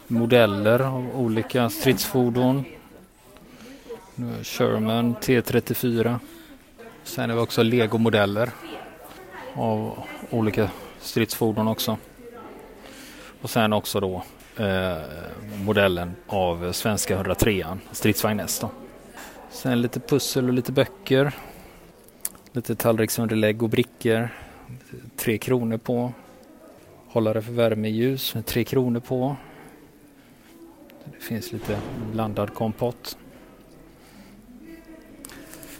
modeller 0.07 0.79
av 0.79 1.19
olika 1.19 1.69
stridsfordon. 1.69 2.65
Sherman 4.43 5.15
T34. 5.15 6.19
Sen 7.03 7.29
har 7.29 7.37
vi 7.37 7.43
också 7.43 7.63
Lego-modeller 7.63 8.49
av 9.55 10.03
olika 10.29 10.69
stridsfordon 11.03 11.67
också. 11.67 11.97
Och 13.41 13.49
sen 13.49 13.73
också 13.73 13.99
då 13.99 14.23
eh, 14.57 14.97
modellen 15.63 16.15
av 16.27 16.71
svenska 16.71 17.15
103 17.15 17.77
stridsvagn 17.91 18.39
S. 18.39 18.59
Då. 18.59 18.69
Sen 19.49 19.81
lite 19.81 19.99
pussel 19.99 20.47
och 20.47 20.53
lite 20.53 20.71
böcker. 20.71 21.35
Lite 22.51 22.75
tallriksunderlägg 22.75 23.63
och 23.63 23.69
brickor. 23.69 24.29
Tre 25.15 25.37
kronor 25.37 25.77
på. 25.77 26.13
Hållare 27.07 27.41
för 27.41 27.51
värmeljus 27.51 28.35
med 28.35 28.45
tre 28.45 28.63
kronor 28.63 28.99
på. 28.99 29.35
Det 31.05 31.19
finns 31.23 31.51
lite 31.51 31.79
blandad 32.11 32.53
kompott. 32.53 33.17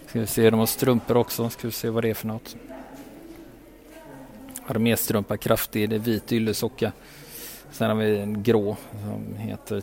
Ska 0.08 0.20
vi 0.20 0.28
se, 0.28 0.50
de 0.50 0.60
har 0.60 0.66
strumpor 0.66 1.18
också. 1.18 1.50
Ska 1.50 1.68
vi 1.68 1.72
se 1.72 1.90
vad 1.90 2.04
det 2.04 2.10
är 2.10 2.14
för 2.14 2.28
något. 2.28 2.56
Arméstrumpa 4.68 5.38
kraftig, 5.38 5.90
det 5.90 5.96
är 5.96 6.00
vit 6.00 6.32
yllesocka. 6.32 6.92
Sen 7.72 7.90
har 7.90 7.98
vi 7.98 8.20
en 8.20 8.44
grå 8.44 8.78
som 8.92 9.36
heter, 9.36 9.82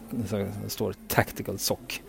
det 0.62 0.70
står 0.70 0.94
Tactical 1.08 1.58
Sock. 1.58 2.02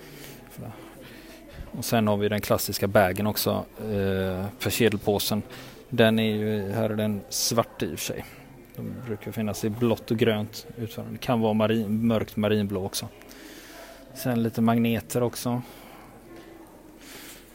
Och 1.72 1.86
sen 1.86 2.08
har 2.08 2.18
vi 2.18 2.30
den 2.30 2.42
klassiska 2.42 2.88
bagen 2.88 3.28
också, 3.28 3.66
eh, 3.80 4.46
persedelpåsen. 4.60 5.42
Den 5.90 6.20
är 6.20 6.36
ju, 6.36 6.72
här 6.72 6.90
är 6.90 6.96
den 6.96 7.22
svart 7.30 7.84
i 7.84 7.86
och 7.86 8.00
för 8.00 8.06
sig. 8.06 8.25
De 8.75 8.94
brukar 9.08 9.32
finnas 9.32 9.66
i 9.66 9.70
blått 9.70 10.12
och 10.12 10.18
grönt 10.18 10.68
utförande. 10.78 11.13
Det 11.13 11.20
kan 11.20 11.42
vara 11.42 11.54
marin, 11.54 12.08
mörkt 12.08 12.36
marinblå 12.36 12.86
också. 12.86 13.08
Sen 14.13 14.44
lite 14.44 14.62
magneter 14.62 15.24
också. 15.24 15.62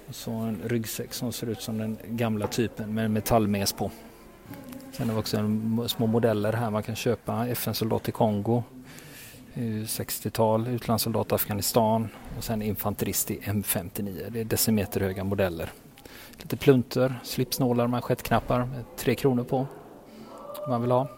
Och 0.09 0.15
så 0.15 0.31
en 0.31 0.61
ryggsäck 0.65 1.15
som 1.15 1.33
ser 1.33 1.47
ut 1.47 1.61
som 1.61 1.79
den 1.79 1.99
gamla 2.09 2.47
typen 2.47 2.95
med 2.95 3.11
metallmes 3.11 3.73
på. 3.73 3.91
Sen 4.93 5.09
har 5.09 5.15
vi 5.15 5.21
också 5.21 5.37
en, 5.37 5.89
små 5.89 6.07
modeller 6.07 6.53
här 6.53 6.71
man 6.71 6.83
kan 6.83 6.97
köpa. 6.97 7.49
FN-soldat 7.49 8.09
i 8.09 8.13
Kongo, 8.13 8.63
eh, 9.55 9.63
60-tal, 9.63 10.69
utlandssoldat 10.69 11.33
i 11.33 11.35
Afghanistan 11.35 12.09
och 12.39 12.45
sen 12.45 12.63
infanterist 12.63 13.31
i 13.31 13.39
M59. 13.41 14.31
Det 14.31 14.41
är 14.41 14.45
decimeterhöga 14.45 15.25
modeller. 15.25 15.73
Lite 16.37 16.57
plunter, 16.57 17.21
slipsnålar, 17.23 17.87
manschettknappar 17.87 18.59
med 18.65 18.85
tre 18.97 19.15
kronor 19.15 19.45
på 19.45 19.67
om 20.65 20.71
man 20.71 20.81
vill 20.81 20.91
ha. 20.91 21.09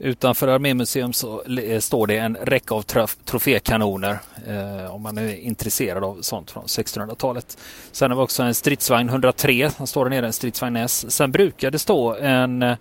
Utanför 0.00 0.48
Armémuseum 0.48 1.12
så 1.12 1.42
eh, 1.42 1.80
står 1.80 2.06
det 2.06 2.16
en 2.16 2.36
räcka 2.36 2.74
av 2.74 2.82
trofékanoner 3.24 4.18
eh, 4.46 4.94
om 4.94 5.02
man 5.02 5.18
är 5.18 5.34
intresserad 5.34 6.04
av 6.04 6.18
sånt 6.22 6.50
från 6.50 6.64
1600-talet. 6.64 7.58
Sen 7.92 8.10
har 8.10 8.18
vi 8.18 8.24
också 8.24 8.42
en 8.42 8.54
stridsvagn 8.54 9.08
103, 9.08 9.70
den 9.78 9.86
står 9.86 10.04
där 10.04 10.10
nere, 10.10 10.26
en 10.26 10.32
stridsvagn 10.32 10.76
S. 10.76 11.10
Sen 11.12 11.32
brukar 11.32 11.70
det 11.70 11.78
stå 11.78 12.14
en 12.14 12.62
eh, 12.62 12.76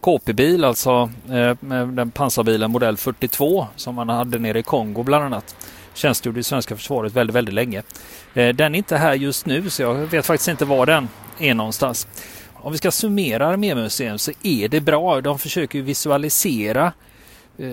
KP-bil, 0.00 0.64
alltså 0.64 1.10
eh, 1.30 1.56
den 1.86 2.10
pansarbilen 2.10 2.70
modell 2.70 2.96
42 2.96 3.66
som 3.76 3.94
man 3.94 4.08
hade 4.08 4.38
nere 4.38 4.58
i 4.58 4.62
Kongo 4.62 5.02
bland 5.02 5.24
annat. 5.24 5.56
Tjänstgjorde 5.94 6.40
i 6.40 6.42
svenska 6.42 6.76
försvaret 6.76 7.12
väldigt, 7.12 7.36
väldigt 7.36 7.54
länge. 7.54 7.82
Eh, 8.34 8.48
den 8.48 8.74
är 8.74 8.78
inte 8.78 8.96
här 8.96 9.14
just 9.14 9.46
nu 9.46 9.70
så 9.70 9.82
jag 9.82 9.94
vet 9.94 10.26
faktiskt 10.26 10.48
inte 10.48 10.64
var 10.64 10.86
den 10.86 11.08
är 11.38 11.54
någonstans 11.54 12.06
om 12.62 12.72
vi 12.72 12.78
ska 12.78 12.90
summera 12.90 13.46
Armémuseum 13.46 14.18
så 14.18 14.32
är 14.42 14.68
det 14.68 14.80
bra. 14.80 15.20
De 15.20 15.38
försöker 15.38 15.82
visualisera 15.82 16.92
eh, 17.58 17.68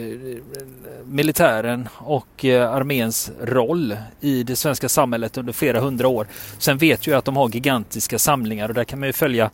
militären 1.06 1.90
och 1.94 2.46
eh, 2.46 2.72
arméns 2.72 3.32
roll 3.42 3.98
i 4.22 4.44
det 4.44 4.56
svenska 4.56 4.90
samhället 4.90 5.38
under 5.38 5.54
flera 5.54 5.80
hundra 5.80 6.08
år. 6.08 6.28
Sen 6.58 6.78
vet 6.78 7.08
jag 7.08 7.18
att 7.18 7.26
de 7.26 7.38
har 7.38 7.50
gigantiska 7.50 8.20
samlingar 8.20 8.70
och 8.70 8.76
där 8.76 8.84
kan 8.84 9.00
man 9.00 9.10
ju 9.10 9.14
följa 9.14 9.50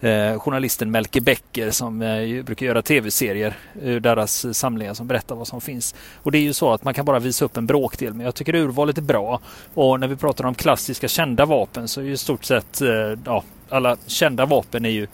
eh, 0.00 0.38
journalisten 0.38 0.90
Melke 0.90 1.20
Becker 1.20 1.70
som 1.70 2.02
eh, 2.02 2.44
brukar 2.44 2.66
göra 2.66 2.82
tv-serier 2.82 3.56
ur 3.82 4.00
deras 4.00 4.56
samlingar 4.58 4.94
som 4.94 5.06
berättar 5.06 5.34
vad 5.34 5.48
som 5.48 5.60
finns. 5.60 5.94
Och 6.22 6.32
det 6.32 6.38
är 6.38 6.42
ju 6.42 6.52
så 6.52 6.72
att 6.72 6.84
man 6.84 6.94
kan 6.94 7.04
bara 7.04 7.18
visa 7.18 7.44
upp 7.44 7.56
en 7.56 7.66
bråkdel 7.66 8.14
men 8.14 8.24
jag 8.24 8.34
tycker 8.34 8.54
urvalet 8.54 8.98
är 8.98 9.02
bra. 9.02 9.40
Och 9.74 10.00
när 10.00 10.08
vi 10.08 10.16
pratar 10.16 10.44
om 10.44 10.54
klassiska 10.54 11.08
kända 11.08 11.44
vapen 11.44 11.88
så 11.88 12.00
är 12.00 12.04
ju 12.04 12.12
i 12.12 12.16
stort 12.16 12.44
sett 12.44 12.80
eh, 12.80 12.88
ja, 13.24 13.42
alla 13.68 13.96
kända 14.06 14.46
vapen 14.46 14.84
är 14.84 14.90
ju 14.90 15.06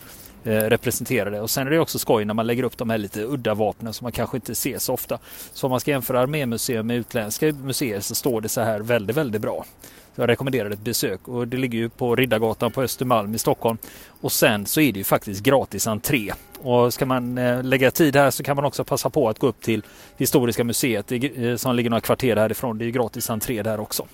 eh, 0.44 0.50
representerade. 0.50 1.40
Och 1.40 1.50
sen 1.50 1.66
är 1.66 1.70
det 1.70 1.78
också 1.78 1.98
skoj 1.98 2.24
när 2.24 2.34
man 2.34 2.46
lägger 2.46 2.62
upp 2.62 2.78
de 2.78 2.90
här 2.90 2.98
lite 2.98 3.22
udda 3.22 3.54
vapnen 3.54 3.92
som 3.92 4.04
man 4.04 4.12
kanske 4.12 4.36
inte 4.36 4.54
ser 4.54 4.78
så 4.78 4.94
ofta. 4.94 5.18
Så 5.52 5.66
om 5.66 5.70
man 5.70 5.80
ska 5.80 5.90
jämföra 5.90 6.20
armémuseum 6.20 6.86
med 6.86 6.96
utländska 6.96 7.46
museer 7.46 8.00
så 8.00 8.14
står 8.14 8.40
det 8.40 8.48
så 8.48 8.60
här 8.60 8.80
väldigt, 8.80 9.16
väldigt 9.16 9.42
bra. 9.42 9.64
Så 10.14 10.22
jag 10.22 10.28
rekommenderar 10.28 10.70
ett 10.70 10.84
besök 10.84 11.28
och 11.28 11.48
det 11.48 11.56
ligger 11.56 11.78
ju 11.78 11.88
på 11.88 12.16
Riddargatan 12.16 12.72
på 12.72 12.82
Östermalm 12.82 13.34
i 13.34 13.38
Stockholm. 13.38 13.78
Och 14.20 14.32
sen 14.32 14.66
så 14.66 14.80
är 14.80 14.92
det 14.92 14.98
ju 14.98 15.04
faktiskt 15.04 15.42
gratis 15.42 15.86
entré. 15.86 16.32
Och 16.62 16.94
ska 16.94 17.06
man 17.06 17.38
eh, 17.38 17.62
lägga 17.62 17.90
tid 17.90 18.16
här 18.16 18.30
så 18.30 18.42
kan 18.42 18.56
man 18.56 18.64
också 18.64 18.84
passa 18.84 19.10
på 19.10 19.28
att 19.28 19.38
gå 19.38 19.46
upp 19.46 19.60
till 19.60 19.82
Historiska 20.16 20.64
museet 20.64 21.12
eh, 21.12 21.56
som 21.56 21.76
ligger 21.76 21.90
några 21.90 22.00
kvarter 22.00 22.36
härifrån. 22.36 22.78
Det 22.78 22.84
är 22.84 22.86
ju 22.86 22.92
gratis 22.92 23.30
entré 23.30 23.62
där 23.62 23.80
också. 23.80 24.06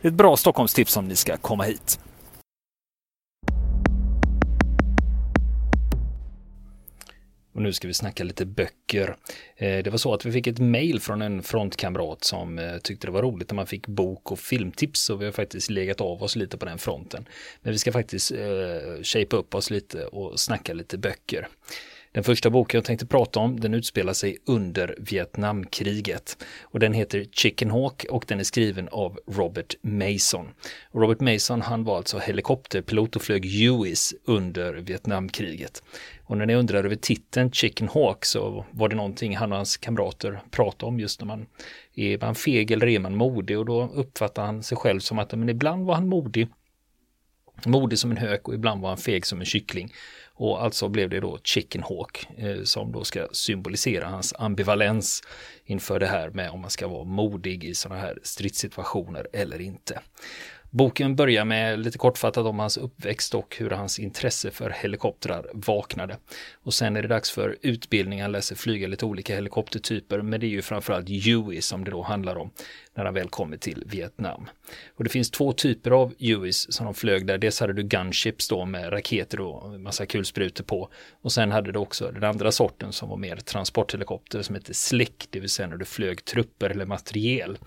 Det 0.00 0.08
är 0.08 0.10
ett 0.10 0.16
bra 0.16 0.36
Stockholmstips 0.36 0.96
om 0.96 1.08
ni 1.08 1.16
ska 1.16 1.36
komma 1.36 1.64
hit. 1.64 1.98
Och 7.54 7.62
nu 7.62 7.72
ska 7.72 7.88
vi 7.88 7.94
snacka 7.94 8.24
lite 8.24 8.46
böcker. 8.46 9.16
Eh, 9.56 9.82
det 9.82 9.90
var 9.90 9.98
så 9.98 10.14
att 10.14 10.24
vi 10.24 10.32
fick 10.32 10.46
ett 10.46 10.58
mail 10.58 11.00
från 11.00 11.22
en 11.22 11.42
frontkamrat 11.42 12.24
som 12.24 12.58
eh, 12.58 12.76
tyckte 12.78 13.06
det 13.06 13.10
var 13.10 13.22
roligt 13.22 13.50
när 13.50 13.56
man 13.56 13.66
fick 13.66 13.86
bok 13.86 14.32
och 14.32 14.38
filmtips 14.38 15.10
och 15.10 15.20
vi 15.20 15.24
har 15.24 15.32
faktiskt 15.32 15.70
legat 15.70 16.00
av 16.00 16.22
oss 16.22 16.36
lite 16.36 16.58
på 16.58 16.64
den 16.64 16.78
fronten. 16.78 17.28
Men 17.62 17.72
vi 17.72 17.78
ska 17.78 17.92
faktiskt 17.92 18.32
eh, 18.32 19.02
shape 19.02 19.36
upp 19.36 19.54
oss 19.54 19.70
lite 19.70 20.06
och 20.06 20.40
snacka 20.40 20.72
lite 20.72 20.98
böcker. 20.98 21.48
Den 22.14 22.24
första 22.24 22.50
boken 22.50 22.78
jag 22.78 22.84
tänkte 22.84 23.06
prata 23.06 23.40
om 23.40 23.60
den 23.60 23.74
utspelar 23.74 24.12
sig 24.12 24.38
under 24.46 24.96
Vietnamkriget 24.98 26.44
och 26.62 26.80
den 26.80 26.92
heter 26.92 27.26
Chicken 27.32 27.70
Hawk 27.70 28.04
och 28.10 28.24
den 28.28 28.40
är 28.40 28.44
skriven 28.44 28.88
av 28.88 29.18
Robert 29.26 29.74
Mason. 29.82 30.48
Och 30.90 31.00
Robert 31.00 31.20
Mason 31.20 31.62
han 31.62 31.84
var 31.84 31.96
alltså 31.96 32.18
helikopterpilot 32.18 33.16
och 33.16 33.22
flög 33.22 33.44
UIS 33.44 34.14
under 34.24 34.72
Vietnamkriget. 34.72 35.82
Och 36.34 36.38
när 36.38 36.46
ni 36.46 36.54
undrar 36.54 36.84
över 36.84 36.96
titeln 36.96 37.50
Chicken 37.50 37.88
Hawk 37.88 38.24
så 38.24 38.64
var 38.70 38.88
det 38.88 38.96
någonting 38.96 39.36
han 39.36 39.52
och 39.52 39.56
hans 39.56 39.76
kamrater 39.76 40.40
pratade 40.50 40.88
om 40.88 41.00
just 41.00 41.20
när 41.20 41.26
man 41.26 41.46
är 41.94 42.18
man 42.18 42.34
feg 42.34 42.70
eller 42.70 42.86
är 42.86 42.98
man 42.98 43.16
modig 43.16 43.58
och 43.58 43.66
då 43.66 43.90
uppfattar 43.94 44.44
han 44.46 44.62
sig 44.62 44.78
själv 44.78 45.00
som 45.00 45.18
att 45.18 45.32
men 45.32 45.48
ibland 45.48 45.86
var 45.86 45.94
han 45.94 46.08
modig 46.08 46.48
modig 47.66 47.98
som 47.98 48.10
en 48.10 48.16
hök 48.16 48.48
och 48.48 48.54
ibland 48.54 48.82
var 48.82 48.88
han 48.88 48.98
feg 48.98 49.26
som 49.26 49.40
en 49.40 49.46
kyckling. 49.46 49.92
Och 50.36 50.64
alltså 50.64 50.88
blev 50.88 51.10
det 51.10 51.20
då 51.20 51.38
Chicken 51.44 51.82
Hawk 51.82 52.26
eh, 52.36 52.62
som 52.62 52.92
då 52.92 53.04
ska 53.04 53.28
symbolisera 53.32 54.06
hans 54.06 54.34
ambivalens 54.38 55.22
inför 55.64 56.00
det 56.00 56.06
här 56.06 56.30
med 56.30 56.50
om 56.50 56.60
man 56.60 56.70
ska 56.70 56.88
vara 56.88 57.04
modig 57.04 57.64
i 57.64 57.74
sådana 57.74 58.00
här 58.00 58.18
stridssituationer 58.22 59.26
eller 59.32 59.60
inte. 59.60 60.00
Boken 60.76 61.16
börjar 61.16 61.44
med 61.44 61.78
lite 61.80 61.98
kortfattat 61.98 62.46
om 62.46 62.58
hans 62.58 62.76
uppväxt 62.76 63.34
och 63.34 63.56
hur 63.58 63.70
hans 63.70 63.98
intresse 63.98 64.50
för 64.50 64.70
helikoptrar 64.70 65.46
vaknade. 65.52 66.16
Och 66.54 66.74
sen 66.74 66.96
är 66.96 67.02
det 67.02 67.08
dags 67.08 67.30
för 67.30 67.56
utbildning, 67.62 68.22
han 68.22 68.32
läser 68.32 68.56
flyga 68.56 68.86
lite 68.88 69.06
olika 69.06 69.34
helikoptertyper, 69.34 70.22
men 70.22 70.40
det 70.40 70.46
är 70.46 70.48
ju 70.48 70.62
framförallt 70.62 71.08
Huey 71.08 71.60
som 71.60 71.84
det 71.84 71.90
då 71.90 72.02
handlar 72.02 72.36
om 72.36 72.50
när 72.94 73.04
han 73.04 73.14
väl 73.14 73.28
kommer 73.28 73.56
till 73.56 73.84
Vietnam. 73.86 74.46
Och 74.94 75.04
det 75.04 75.10
finns 75.10 75.30
två 75.30 75.52
typer 75.52 75.90
av 75.90 76.14
Hueys 76.18 76.72
som 76.72 76.84
de 76.84 76.94
flög 76.94 77.26
där. 77.26 77.38
Dels 77.38 77.60
hade 77.60 77.72
du 77.72 77.82
gunships 77.82 78.48
då 78.48 78.64
med 78.64 78.92
raketer 78.92 79.40
och 79.40 79.80
massa 79.80 80.06
kulsprutor 80.06 80.64
på. 80.64 80.88
Och 81.22 81.32
sen 81.32 81.52
hade 81.52 81.72
du 81.72 81.78
också 81.78 82.10
den 82.10 82.24
andra 82.24 82.52
sorten 82.52 82.92
som 82.92 83.08
var 83.08 83.16
mer 83.16 83.36
transporthelikopter 83.36 84.42
som 84.42 84.54
heter 84.54 84.74
Slick, 84.74 85.26
det 85.30 85.40
vill 85.40 85.50
säga 85.50 85.68
när 85.68 85.76
du 85.76 85.84
flög 85.84 86.24
trupper 86.24 86.70
eller 86.70 86.86
materiel. 86.86 87.58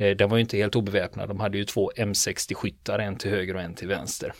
Eh, 0.00 0.16
den 0.16 0.28
var 0.28 0.36
ju 0.36 0.40
inte 0.40 0.56
helt 0.56 0.76
obeväpnad. 0.76 1.28
De 1.28 1.40
hade 1.40 1.58
ju 1.58 1.64
två 1.64 1.92
M60-skyttar, 1.96 2.98
en 2.98 3.16
till 3.16 3.30
höger 3.30 3.54
och 3.54 3.62
en 3.62 3.74
till 3.74 3.88
vänster. 3.88 4.32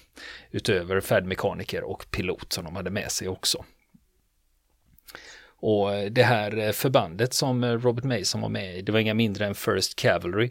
Utöver 0.51 1.01
färdmekaniker 1.01 1.83
och 1.83 2.07
pilot 2.11 2.53
som 2.53 2.65
de 2.65 2.77
hade 2.77 2.91
med 2.91 3.11
sig 3.11 3.29
också. 3.29 3.65
Och 5.63 5.95
eh, 5.95 6.11
det 6.11 6.23
här 6.23 6.59
eh, 6.59 6.73
förbandet 6.73 7.35
som 7.35 7.65
Robert 7.65 8.05
Mason 8.05 8.41
var 8.41 8.49
med 8.49 8.79
i, 8.79 8.83
det 8.83 8.93
var 8.93 8.99
inga 8.99 9.15
mindre 9.15 9.47
än 9.47 9.55
First 9.55 9.97
Cavalry. 9.97 10.51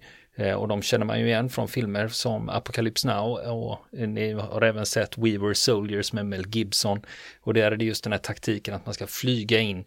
Och 0.57 0.67
de 0.67 0.81
känner 0.81 1.05
man 1.05 1.19
ju 1.19 1.25
igen 1.25 1.49
från 1.49 1.67
filmer 1.67 2.07
som 2.07 2.49
Apocalypse 2.49 3.07
Now 3.07 3.37
och 3.37 3.79
ni 3.91 4.33
har 4.33 4.61
även 4.61 4.85
sett 4.85 5.17
We 5.17 5.37
Were 5.37 5.55
Soldiers 5.55 6.13
med 6.13 6.25
Mel 6.25 6.45
Gibson. 6.47 7.01
Och 7.41 7.53
där 7.53 7.71
är 7.71 7.75
det 7.75 7.85
just 7.85 8.03
den 8.03 8.13
här 8.13 8.19
taktiken 8.19 8.73
att 8.73 8.85
man 8.85 8.93
ska 8.93 9.07
flyga 9.07 9.59
in 9.59 9.85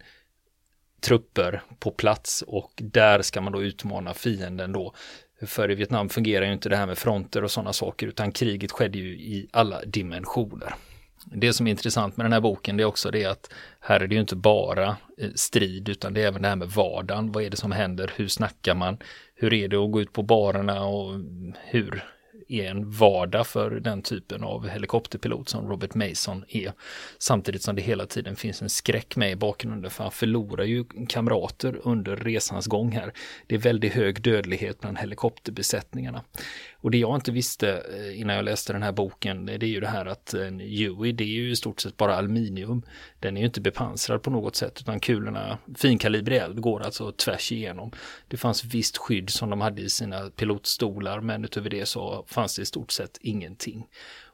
trupper 1.03 1.61
på 1.79 1.91
plats 1.91 2.43
och 2.47 2.71
där 2.75 3.21
ska 3.21 3.41
man 3.41 3.53
då 3.53 3.63
utmana 3.63 4.13
fienden 4.13 4.71
då. 4.71 4.93
För 5.45 5.71
i 5.71 5.75
Vietnam 5.75 6.09
fungerar 6.09 6.45
ju 6.45 6.53
inte 6.53 6.69
det 6.69 6.77
här 6.77 6.85
med 6.85 6.97
fronter 6.97 7.43
och 7.43 7.51
sådana 7.51 7.73
saker 7.73 8.07
utan 8.07 8.31
kriget 8.31 8.71
skedde 8.71 8.97
ju 8.97 9.09
i 9.09 9.47
alla 9.51 9.85
dimensioner. 9.85 10.75
Det 11.25 11.53
som 11.53 11.67
är 11.67 11.71
intressant 11.71 12.17
med 12.17 12.25
den 12.25 12.33
här 12.33 12.41
boken 12.41 12.77
det 12.77 12.83
är 12.83 12.87
också 12.87 13.11
det 13.11 13.25
att 13.25 13.53
här 13.79 13.99
är 13.99 14.07
det 14.07 14.15
ju 14.15 14.21
inte 14.21 14.35
bara 14.35 14.97
eh, 15.17 15.29
strid 15.35 15.89
utan 15.89 16.13
det 16.13 16.23
är 16.23 16.27
även 16.27 16.41
det 16.41 16.47
här 16.47 16.55
med 16.55 16.69
vardagen. 16.69 17.31
Vad 17.31 17.43
är 17.43 17.49
det 17.49 17.57
som 17.57 17.71
händer? 17.71 18.11
Hur 18.15 18.27
snackar 18.27 18.75
man? 18.75 18.97
Hur 19.35 19.53
är 19.53 19.67
det 19.67 19.77
att 19.77 19.91
gå 19.91 20.01
ut 20.01 20.13
på 20.13 20.23
barerna 20.23 20.85
och 20.85 21.13
mm, 21.13 21.53
hur 21.65 22.03
är 22.53 22.69
en 22.69 22.91
vardag 22.91 23.47
för 23.47 23.71
den 23.71 24.01
typen 24.01 24.43
av 24.43 24.67
helikopterpilot 24.67 25.49
som 25.49 25.69
Robert 25.69 25.95
Mason 25.95 26.45
är. 26.47 26.73
Samtidigt 27.19 27.63
som 27.63 27.75
det 27.75 27.81
hela 27.81 28.05
tiden 28.05 28.35
finns 28.35 28.61
en 28.61 28.69
skräck 28.69 29.15
med 29.15 29.31
i 29.31 29.35
bakgrunden 29.35 29.91
för 29.91 30.03
han 30.03 30.11
förlorar 30.11 30.63
ju 30.63 30.85
kamrater 31.09 31.79
under 31.83 32.15
resans 32.15 32.67
gång 32.67 32.91
här. 32.91 33.13
Det 33.47 33.55
är 33.55 33.59
väldigt 33.59 33.93
hög 33.93 34.21
dödlighet 34.21 34.79
bland 34.79 34.97
helikopterbesättningarna. 34.97 36.23
Och 36.83 36.91
det 36.91 36.97
jag 36.97 37.15
inte 37.15 37.31
visste 37.31 37.69
eh, 37.69 38.21
innan 38.21 38.35
jag 38.35 38.45
läste 38.45 38.73
den 38.73 38.83
här 38.83 38.91
boken, 38.91 39.49
eh, 39.49 39.59
det 39.59 39.65
är 39.65 39.69
ju 39.69 39.79
det 39.79 39.87
här 39.87 40.05
att 40.05 40.33
en 40.33 40.59
Huey, 40.59 41.11
det 41.11 41.23
är 41.23 41.27
ju 41.27 41.51
i 41.51 41.55
stort 41.55 41.81
sett 41.81 41.97
bara 41.97 42.15
aluminium. 42.15 42.83
Den 43.19 43.37
är 43.37 43.41
ju 43.41 43.47
inte 43.47 43.61
bepansrad 43.61 44.21
på 44.21 44.29
något 44.29 44.55
sätt, 44.55 44.81
utan 44.81 44.99
kulorna, 44.99 45.57
finkalibrig 45.75 46.37
eld, 46.37 46.61
går 46.61 46.81
alltså 46.81 47.11
tvärs 47.11 47.51
igenom. 47.51 47.91
Det 48.27 48.37
fanns 48.37 48.63
visst 48.63 48.97
skydd 48.97 49.29
som 49.29 49.49
de 49.49 49.61
hade 49.61 49.81
i 49.81 49.89
sina 49.89 50.29
pilotstolar, 50.29 51.19
men 51.19 51.45
utöver 51.45 51.69
det 51.69 51.85
så 51.85 52.25
fanns 52.27 52.42
fanns 52.43 52.55
det 52.55 52.61
i 52.61 52.65
stort 52.65 52.91
sett 52.91 53.17
ingenting. 53.21 53.87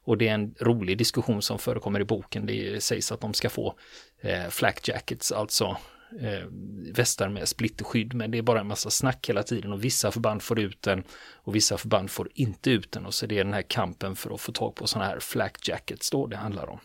Och 0.06 0.18
det 0.18 0.28
är 0.28 0.34
en 0.34 0.56
rolig 0.60 0.98
diskussion 0.98 1.42
som 1.42 1.60
förekommer 1.60 2.00
i 2.00 2.04
boken. 2.04 2.46
Det 2.46 2.84
sägs 2.84 3.12
att 3.12 3.22
de 3.22 3.34
ska 3.34 3.50
få 3.50 3.76
eh, 4.22 4.50
flak 4.50 4.88
jackets, 4.88 5.32
alltså 5.32 5.78
eh, 6.22 6.48
västar 6.94 7.30
med 7.30 7.48
splitterskydd, 7.48 8.14
men 8.14 8.32
det 8.32 8.38
är 8.38 8.42
bara 8.42 8.60
en 8.60 8.68
massa 8.68 8.90
snack 8.90 9.30
hela 9.30 9.44
tiden 9.44 9.74
och 9.74 9.84
vissa 9.84 10.12
förband 10.12 10.42
får 10.42 10.60
ut 10.60 10.82
den 10.82 11.04
och 11.46 11.56
vissa 11.56 11.78
förband 11.78 12.10
får 12.12 12.30
inte 12.34 12.72
ut 12.72 12.92
den 12.92 13.06
och 13.06 13.14
så 13.14 13.26
det 13.26 13.40
är 13.40 13.44
den 13.44 13.54
här 13.54 13.66
kampen 13.70 14.16
för 14.16 14.34
att 14.34 14.42
få 14.42 14.52
tag 14.52 14.76
på 14.76 14.88
sådana 14.88 15.10
här 15.10 15.20
flak 15.20 15.68
jackets 15.68 16.10
då 16.10 16.28
det 16.28 16.38
handlar 16.38 16.70
om. 16.70 16.80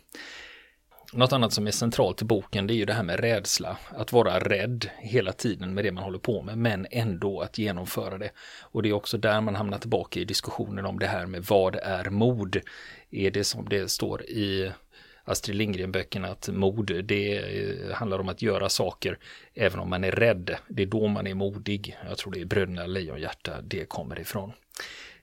Något 1.13 1.33
annat 1.33 1.53
som 1.53 1.67
är 1.67 1.71
centralt 1.71 2.23
i 2.23 2.25
boken 2.25 2.67
det 2.67 2.75
är 2.75 2.77
ju 2.77 2.85
det 2.85 2.93
här 2.93 3.03
med 3.03 3.21
rädsla. 3.21 3.77
Att 3.89 4.13
vara 4.13 4.39
rädd 4.39 4.91
hela 4.99 5.33
tiden 5.33 5.75
med 5.75 5.85
det 5.85 5.93
man 5.93 6.05
håller 6.05 6.19
på 6.19 6.43
med 6.43 6.59
men 6.59 6.87
ändå 6.91 7.41
att 7.41 7.59
genomföra 7.59 8.19
det. 8.19 8.31
Och 8.63 8.83
det 8.83 8.89
är 8.89 8.93
också 8.93 9.19
där 9.19 9.41
man 9.41 9.55
hamnar 9.55 9.79
tillbaka 9.79 10.21
i 10.21 10.25
diskussionen 10.25 10.87
om 10.87 10.99
det 10.99 11.07
här 11.07 11.27
med 11.27 11.45
vad 11.45 11.77
är 11.77 12.11
mod? 12.11 12.61
Är 13.11 13.31
det 13.31 13.45
som 13.45 13.69
det 13.69 13.91
står 13.91 14.23
i 14.23 14.73
Astrid 15.25 15.57
Lindgren-böckerna 15.57 16.29
att 16.29 16.49
mod, 16.49 17.05
det 17.05 17.39
eh, 17.39 17.95
handlar 17.95 18.19
om 18.19 18.29
att 18.29 18.43
göra 18.43 18.69
saker 18.69 19.19
även 19.55 19.81
om 19.81 19.91
man 19.91 20.05
är 20.05 20.13
rädd. 20.13 20.57
Det 20.69 20.83
är 20.83 20.87
då 20.87 21.09
man 21.09 21.27
är 21.27 21.35
modig. 21.35 21.97
Jag 22.09 22.19
tror 22.19 22.33
det 22.33 22.41
är 22.41 22.45
Bröderna 22.45 22.87
Lejonhjärta 22.87 23.61
det 23.63 23.85
kommer 23.85 24.21
ifrån. 24.21 24.53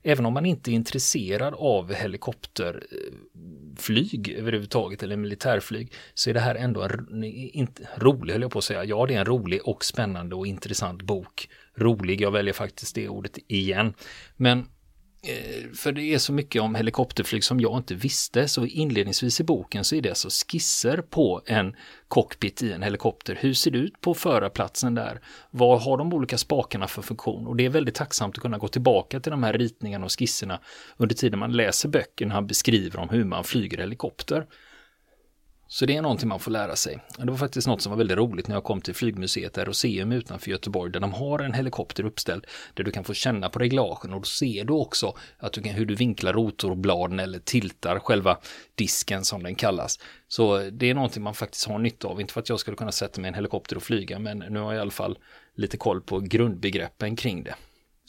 Även 0.03 0.25
om 0.25 0.33
man 0.33 0.45
inte 0.45 0.71
är 0.71 0.73
intresserad 0.73 1.53
av 1.57 1.93
helikopterflyg 1.93 4.29
eh, 4.29 4.39
överhuvudtaget 4.39 5.03
eller 5.03 5.17
militärflyg 5.17 5.93
så 6.13 6.29
är 6.29 6.33
det 6.33 6.39
här 6.39 6.55
ändå 6.55 6.81
en 6.81 7.23
inte, 7.23 7.87
rolig, 7.97 8.33
höll 8.33 8.41
jag 8.41 8.51
på 8.51 8.57
att 8.57 8.63
säga. 8.63 8.83
Ja, 8.83 9.05
det 9.05 9.13
är 9.13 9.19
en 9.19 9.25
rolig 9.25 9.67
och 9.67 9.85
spännande 9.85 10.35
och 10.35 10.47
intressant 10.47 11.01
bok. 11.01 11.49
Rolig, 11.75 12.21
jag 12.21 12.31
väljer 12.31 12.53
faktiskt 12.53 12.95
det 12.95 13.09
ordet 13.09 13.37
igen. 13.47 13.93
Men 14.37 14.65
Eh, 15.23 15.71
för 15.73 15.91
det 15.91 16.01
är 16.01 16.17
så 16.17 16.33
mycket 16.33 16.61
om 16.61 16.75
helikopterflyg 16.75 17.43
som 17.43 17.59
jag 17.59 17.77
inte 17.77 17.95
visste, 17.95 18.47
så 18.47 18.65
inledningsvis 18.65 19.39
i 19.39 19.43
boken 19.43 19.83
så 19.83 19.95
är 19.95 20.01
det 20.01 20.09
alltså 20.09 20.29
skisser 20.29 20.97
på 21.01 21.41
en 21.45 21.75
cockpit 22.07 22.63
i 22.63 22.71
en 22.71 22.83
helikopter. 22.83 23.37
Hur 23.41 23.53
ser 23.53 23.71
det 23.71 23.77
ut 23.77 24.01
på 24.01 24.13
förarplatsen 24.13 24.95
där? 24.95 25.21
Vad 25.51 25.81
har 25.81 25.97
de 25.97 26.13
olika 26.13 26.37
spakarna 26.37 26.87
för 26.87 27.01
funktion? 27.01 27.47
Och 27.47 27.55
det 27.55 27.65
är 27.65 27.69
väldigt 27.69 27.95
tacksamt 27.95 28.37
att 28.37 28.41
kunna 28.41 28.57
gå 28.57 28.67
tillbaka 28.67 29.19
till 29.19 29.31
de 29.31 29.43
här 29.43 29.53
ritningarna 29.53 30.05
och 30.05 30.19
skisserna 30.19 30.59
under 30.97 31.15
tiden 31.15 31.39
man 31.39 31.51
läser 31.51 31.89
böckerna 31.89 32.33
han 32.33 32.47
beskriver 32.47 32.99
om 32.99 33.09
hur 33.09 33.23
man 33.23 33.43
flyger 33.43 33.77
helikopter. 33.77 34.45
Så 35.73 35.85
det 35.85 35.97
är 35.97 36.01
någonting 36.01 36.29
man 36.29 36.39
får 36.39 36.51
lära 36.51 36.75
sig. 36.75 36.99
Det 37.17 37.31
var 37.31 37.37
faktiskt 37.37 37.67
något 37.67 37.81
som 37.81 37.89
var 37.89 37.97
väldigt 37.97 38.17
roligt 38.17 38.47
när 38.47 38.55
jag 38.55 38.63
kom 38.63 38.81
till 38.81 38.95
flygmuseet 38.95 39.57
Aeroseum 39.57 40.11
utanför 40.11 40.51
Göteborg 40.51 40.91
där 40.91 40.99
de 40.99 41.13
har 41.13 41.39
en 41.39 41.53
helikopter 41.53 42.05
uppställd 42.05 42.47
där 42.73 42.83
du 42.83 42.91
kan 42.91 43.03
få 43.03 43.13
känna 43.13 43.49
på 43.49 43.59
reglagen 43.59 44.13
och 44.13 44.19
då 44.19 44.25
ser 44.25 44.63
du 44.63 44.73
också 44.73 45.15
att 45.37 45.53
du 45.53 45.61
kan, 45.61 45.73
hur 45.73 45.85
du 45.85 45.95
vinklar 45.95 46.33
rotorbladen 46.33 47.19
eller 47.19 47.39
tiltar 47.39 47.99
själva 47.99 48.37
disken 48.75 49.25
som 49.25 49.43
den 49.43 49.55
kallas. 49.55 49.99
Så 50.27 50.69
det 50.71 50.89
är 50.89 50.93
någonting 50.93 51.23
man 51.23 51.33
faktiskt 51.33 51.67
har 51.67 51.79
nytta 51.79 52.07
av, 52.07 52.21
inte 52.21 52.33
för 52.33 52.41
att 52.41 52.49
jag 52.49 52.59
skulle 52.59 52.77
kunna 52.77 52.91
sätta 52.91 53.21
mig 53.21 53.27
i 53.27 53.29
en 53.29 53.35
helikopter 53.35 53.75
och 53.75 53.83
flyga 53.83 54.19
men 54.19 54.37
nu 54.37 54.59
har 54.59 54.73
jag 54.73 54.79
i 54.79 54.81
alla 54.81 54.91
fall 54.91 55.17
lite 55.55 55.77
koll 55.77 56.01
på 56.01 56.19
grundbegreppen 56.19 57.15
kring 57.15 57.43
det. 57.43 57.55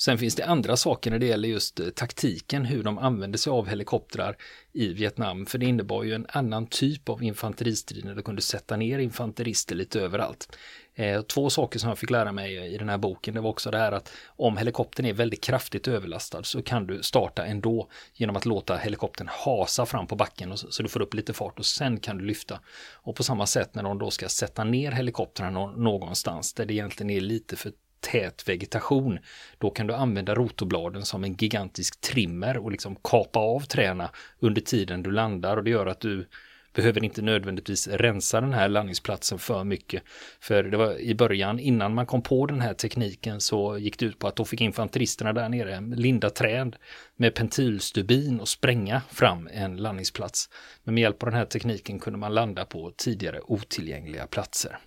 Sen 0.04 0.18
finns 0.18 0.34
det 0.34 0.46
andra 0.46 0.76
saker 0.76 1.10
när 1.10 1.18
det 1.18 1.26
gäller 1.26 1.48
just 1.48 1.80
eh, 1.80 1.88
taktiken, 1.88 2.64
hur 2.64 2.82
de 2.82 2.98
använde 2.98 3.38
sig 3.38 3.50
av 3.50 3.68
helikoptrar 3.68 4.36
i 4.72 4.92
Vietnam. 4.92 5.46
För 5.46 5.58
det 5.58 5.66
innebar 5.66 6.02
ju 6.02 6.14
en 6.14 6.26
annan 6.28 6.66
typ 6.66 7.08
av 7.08 7.22
infanteristrid 7.22 8.04
när 8.04 8.14
du 8.14 8.22
kunde 8.22 8.42
sätta 8.42 8.76
ner 8.76 8.98
infanterister 8.98 9.74
lite 9.74 10.00
överallt. 10.00 10.56
Eh, 10.94 11.22
två 11.22 11.50
saker 11.50 11.78
som 11.78 11.88
jag 11.88 11.98
fick 11.98 12.10
lära 12.10 12.32
mig 12.32 12.74
i 12.74 12.78
den 12.78 12.88
här 12.88 12.98
boken, 12.98 13.34
det 13.34 13.40
var 13.40 13.50
också 13.50 13.70
det 13.70 13.78
här 13.78 13.92
att 13.92 14.12
om 14.26 14.56
helikoptern 14.56 15.06
är 15.06 15.12
väldigt 15.12 15.44
kraftigt 15.44 15.88
överlastad 15.88 16.42
så 16.42 16.62
kan 16.62 16.86
du 16.86 17.02
starta 17.02 17.46
ändå 17.46 17.88
genom 18.14 18.36
att 18.36 18.46
låta 18.46 18.76
helikoptern 18.76 19.28
hasa 19.30 19.86
fram 19.86 20.06
på 20.06 20.16
backen 20.16 20.56
så 20.56 20.82
du 20.82 20.88
får 20.88 21.02
upp 21.02 21.14
lite 21.14 21.32
fart 21.32 21.58
och 21.58 21.66
sen 21.66 22.00
kan 22.00 22.18
du 22.18 22.24
lyfta. 22.24 22.60
Och 22.92 23.16
på 23.16 23.22
samma 23.22 23.46
sätt 23.46 23.74
när 23.74 23.82
de 23.82 23.98
då 23.98 24.10
ska 24.10 24.28
sätta 24.28 24.64
ner 24.64 24.92
helikoptrarna 24.92 25.66
någonstans 25.66 26.54
där 26.54 26.66
det 26.66 26.74
egentligen 26.74 27.10
är 27.10 27.20
lite 27.20 27.56
för 27.56 27.72
tät 28.02 28.48
vegetation, 28.48 29.18
då 29.58 29.70
kan 29.70 29.86
du 29.86 29.94
använda 29.94 30.34
rotorbladen 30.34 31.04
som 31.04 31.24
en 31.24 31.34
gigantisk 31.34 32.00
trimmer 32.00 32.56
och 32.56 32.72
liksom 32.72 32.96
kapa 33.02 33.40
av 33.40 33.60
träna 33.60 34.10
under 34.40 34.60
tiden 34.60 35.02
du 35.02 35.10
landar 35.10 35.56
och 35.56 35.64
det 35.64 35.70
gör 35.70 35.86
att 35.86 36.00
du 36.00 36.26
behöver 36.74 37.04
inte 37.04 37.22
nödvändigtvis 37.22 37.88
rensa 37.88 38.40
den 38.40 38.52
här 38.52 38.68
landningsplatsen 38.68 39.38
för 39.38 39.64
mycket. 39.64 40.02
För 40.40 40.62
det 40.62 40.76
var 40.76 41.00
i 41.00 41.14
början, 41.14 41.58
innan 41.58 41.94
man 41.94 42.06
kom 42.06 42.22
på 42.22 42.46
den 42.46 42.60
här 42.60 42.74
tekniken 42.74 43.40
så 43.40 43.78
gick 43.78 43.98
det 43.98 44.06
ut 44.06 44.18
på 44.18 44.28
att 44.28 44.36
då 44.36 44.44
fick 44.44 44.60
infanteristerna 44.60 45.32
där 45.32 45.48
nere 45.48 45.80
linda 45.80 46.30
träd 46.30 46.76
med 47.16 47.34
pentilstubin 47.34 48.40
och 48.40 48.48
spränga 48.48 49.02
fram 49.10 49.48
en 49.52 49.76
landningsplats. 49.76 50.48
Men 50.84 50.94
med 50.94 51.02
hjälp 51.02 51.22
av 51.22 51.30
den 51.30 51.38
här 51.38 51.46
tekniken 51.46 51.98
kunde 51.98 52.18
man 52.18 52.34
landa 52.34 52.64
på 52.64 52.92
tidigare 52.96 53.40
otillgängliga 53.40 54.26
platser. 54.26 54.78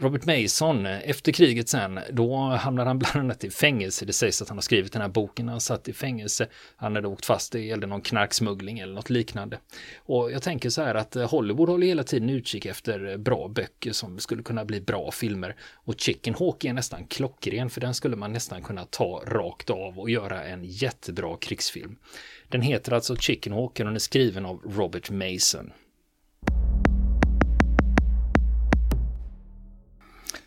Robert 0.00 0.24
Mason, 0.26 0.86
eh, 0.86 1.10
efter 1.10 1.32
kriget 1.32 1.68
sen, 1.68 2.00
då 2.10 2.36
hamnade 2.36 2.90
han 2.90 2.98
bland 2.98 3.16
annat 3.16 3.44
i 3.44 3.50
fängelse. 3.50 4.04
Det 4.04 4.12
sägs 4.12 4.42
att 4.42 4.48
han 4.48 4.56
har 4.58 4.62
skrivit 4.62 4.92
den 4.92 5.02
här 5.02 5.08
boken 5.08 5.46
när 5.46 5.52
han 5.52 5.60
satt 5.60 5.88
i 5.88 5.92
fängelse. 5.92 6.46
Han 6.76 6.94
hade 6.94 7.08
åkt 7.08 7.26
fast, 7.26 7.52
det 7.52 7.60
gällde 7.60 7.86
någon 7.86 8.00
knarksmuggling 8.00 8.78
eller 8.78 8.94
något 8.94 9.10
liknande. 9.10 9.58
Och 9.96 10.32
jag 10.32 10.42
tänker 10.42 10.70
så 10.70 10.82
här 10.82 10.94
att 10.94 11.16
eh, 11.16 11.30
Hollywood 11.30 11.68
håller 11.68 11.86
hela 11.86 12.04
tiden 12.04 12.30
utkik 12.30 12.66
efter 12.66 13.10
eh, 13.10 13.16
bra 13.16 13.48
böcker 13.48 13.92
som 13.92 14.18
skulle 14.18 14.42
kunna 14.42 14.64
bli 14.64 14.80
bra 14.80 15.10
filmer. 15.10 15.56
Och 15.84 16.00
Chicken 16.00 16.34
Hawk 16.34 16.64
är 16.64 16.72
nästan 16.72 17.06
klockren, 17.06 17.70
för 17.70 17.80
den 17.80 17.94
skulle 17.94 18.16
man 18.16 18.32
nästan 18.32 18.62
kunna 18.62 18.84
ta 18.84 19.22
rakt 19.26 19.70
av 19.70 19.98
och 19.98 20.10
göra 20.10 20.44
en 20.44 20.64
jättebra 20.64 21.36
krigsfilm. 21.36 21.96
Den 22.48 22.62
heter 22.62 22.92
alltså 22.92 23.16
Chicken 23.16 23.52
Hawk 23.52 23.80
och 23.80 23.86
den 23.86 23.94
är 23.94 23.98
skriven 23.98 24.46
av 24.46 24.60
Robert 24.64 25.10
Mason. 25.10 25.72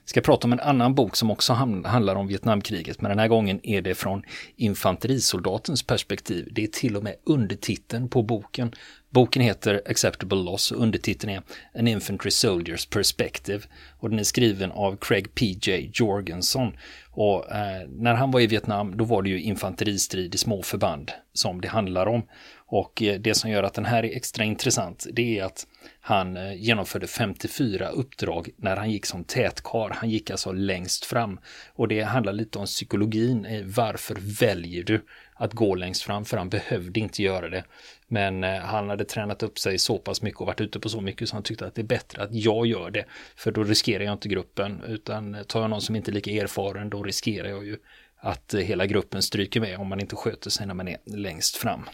Ska 0.05 0.21
prata 0.21 0.47
om 0.47 0.53
en 0.53 0.59
annan 0.59 0.95
bok 0.95 1.15
som 1.15 1.31
också 1.31 1.53
handlar 1.53 2.15
om 2.15 2.27
Vietnamkriget, 2.27 3.01
men 3.01 3.09
den 3.09 3.19
här 3.19 3.27
gången 3.27 3.59
är 3.63 3.81
det 3.81 3.95
från 3.95 4.23
infanterisoldatens 4.55 5.83
perspektiv. 5.83 6.47
Det 6.51 6.63
är 6.63 6.67
till 6.67 6.97
och 6.97 7.03
med 7.03 7.15
undertiteln 7.25 8.09
på 8.09 8.23
boken. 8.23 8.71
Boken 9.09 9.41
heter 9.41 9.81
Acceptable 9.85 10.37
Loss 10.37 10.71
och 10.71 10.81
undertiteln 10.81 11.33
är 11.33 11.41
An 11.79 11.87
Infantry 11.87 12.29
Soldier's 12.29 12.89
Perspective 12.89 13.63
och 13.99 14.09
den 14.09 14.19
är 14.19 14.23
skriven 14.23 14.71
av 14.71 14.95
Craig 14.95 15.35
P.J. 15.35 15.91
Jorgensen. 15.93 16.77
Och 17.11 17.51
eh, 17.51 17.87
när 17.89 18.13
han 18.13 18.31
var 18.31 18.39
i 18.39 18.47
Vietnam 18.47 18.97
då 18.97 19.03
var 19.03 19.21
det 19.21 19.29
ju 19.29 19.41
infanteristrid 19.41 20.35
i 20.35 20.37
små 20.37 20.63
förband 20.63 21.11
som 21.33 21.61
det 21.61 21.67
handlar 21.67 22.05
om. 22.05 22.23
Och 22.67 23.01
eh, 23.01 23.19
det 23.19 23.33
som 23.33 23.49
gör 23.49 23.63
att 23.63 23.73
den 23.73 23.85
här 23.85 24.05
är 24.05 24.15
extra 24.15 24.43
intressant 24.43 25.07
det 25.13 25.39
är 25.39 25.43
att 25.43 25.67
han 25.99 26.37
eh, 26.37 26.53
genomförde 26.53 27.07
54 27.07 27.89
uppdrag 27.89 28.49
när 28.57 28.77
han 28.77 28.91
gick 28.91 29.05
som 29.05 29.23
tätkar. 29.23 29.89
Han 29.89 30.09
gick 30.09 30.29
alltså 30.29 30.51
längst 30.51 31.05
fram. 31.05 31.39
Och 31.73 31.87
det 31.87 32.01
handlar 32.01 32.33
lite 32.33 32.59
om 32.59 32.65
psykologin. 32.65 33.45
Eh, 33.45 33.63
varför 33.65 34.17
väljer 34.39 34.83
du 34.83 35.05
att 35.33 35.53
gå 35.53 35.75
längst 35.75 36.03
fram 36.03 36.25
för 36.25 36.37
han 36.37 36.49
behövde 36.49 36.99
inte 36.99 37.23
göra 37.23 37.49
det. 37.49 37.63
Men 38.07 38.43
han 38.43 38.89
hade 38.89 39.05
tränat 39.05 39.43
upp 39.43 39.59
sig 39.59 39.77
så 39.77 39.97
pass 39.97 40.21
mycket 40.21 40.41
och 40.41 40.47
varit 40.47 40.61
ute 40.61 40.79
på 40.79 40.89
så 40.89 41.01
mycket 41.01 41.29
så 41.29 41.35
han 41.35 41.43
tyckte 41.43 41.65
att 41.65 41.75
det 41.75 41.81
är 41.81 41.83
bättre 41.83 42.23
att 42.23 42.33
jag 42.33 42.65
gör 42.67 42.91
det. 42.91 43.05
För 43.35 43.51
då 43.51 43.63
riskerar 43.63 44.03
jag 44.03 44.13
inte 44.13 44.29
gruppen 44.29 44.83
utan 44.87 45.37
tar 45.47 45.61
jag 45.61 45.69
någon 45.69 45.81
som 45.81 45.95
inte 45.95 46.11
är 46.11 46.13
lika 46.13 46.31
erfaren 46.31 46.89
då 46.89 47.03
riskerar 47.03 47.49
jag 47.49 47.65
ju 47.65 47.77
att 48.17 48.53
hela 48.53 48.85
gruppen 48.85 49.21
stryker 49.21 49.61
med 49.61 49.77
om 49.77 49.87
man 49.87 49.99
inte 49.99 50.15
sköter 50.15 50.49
sig 50.49 50.67
när 50.67 50.73
man 50.73 50.87
är 50.87 50.97
längst 51.05 51.55
fram. 51.55 51.85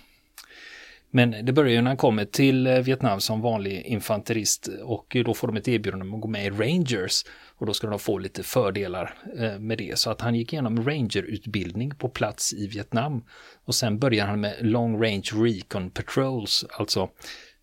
Men 1.13 1.45
det 1.45 1.53
börjar 1.53 1.71
ju 1.71 1.81
när 1.81 1.89
han 1.89 1.97
kommer 1.97 2.25
till 2.25 2.67
eh, 2.67 2.79
Vietnam 2.79 3.19
som 3.19 3.41
vanlig 3.41 3.81
infanterist 3.81 4.69
och 4.83 5.17
då 5.25 5.33
får 5.33 5.47
de 5.47 5.57
ett 5.57 5.67
erbjudande 5.67 6.05
om 6.05 6.13
att 6.13 6.21
gå 6.21 6.27
med 6.27 6.45
i 6.45 6.49
Rangers 6.49 7.23
och 7.57 7.65
då 7.65 7.73
ska 7.73 7.87
de 7.87 7.99
få 7.99 8.17
lite 8.17 8.43
fördelar 8.43 9.13
eh, 9.37 9.59
med 9.59 9.77
det. 9.77 9.99
Så 9.99 10.09
att 10.09 10.21
han 10.21 10.35
gick 10.35 10.53
igenom 10.53 10.89
Ranger-utbildning 10.89 11.91
på 11.95 12.09
plats 12.09 12.53
i 12.53 12.67
Vietnam 12.67 13.23
och 13.65 13.75
sen 13.75 13.99
börjar 13.99 14.25
han 14.25 14.41
med 14.41 14.55
Long 14.61 15.03
Range 15.03 15.29
Recon 15.33 15.89
Patrols, 15.89 16.65
alltså 16.71 17.09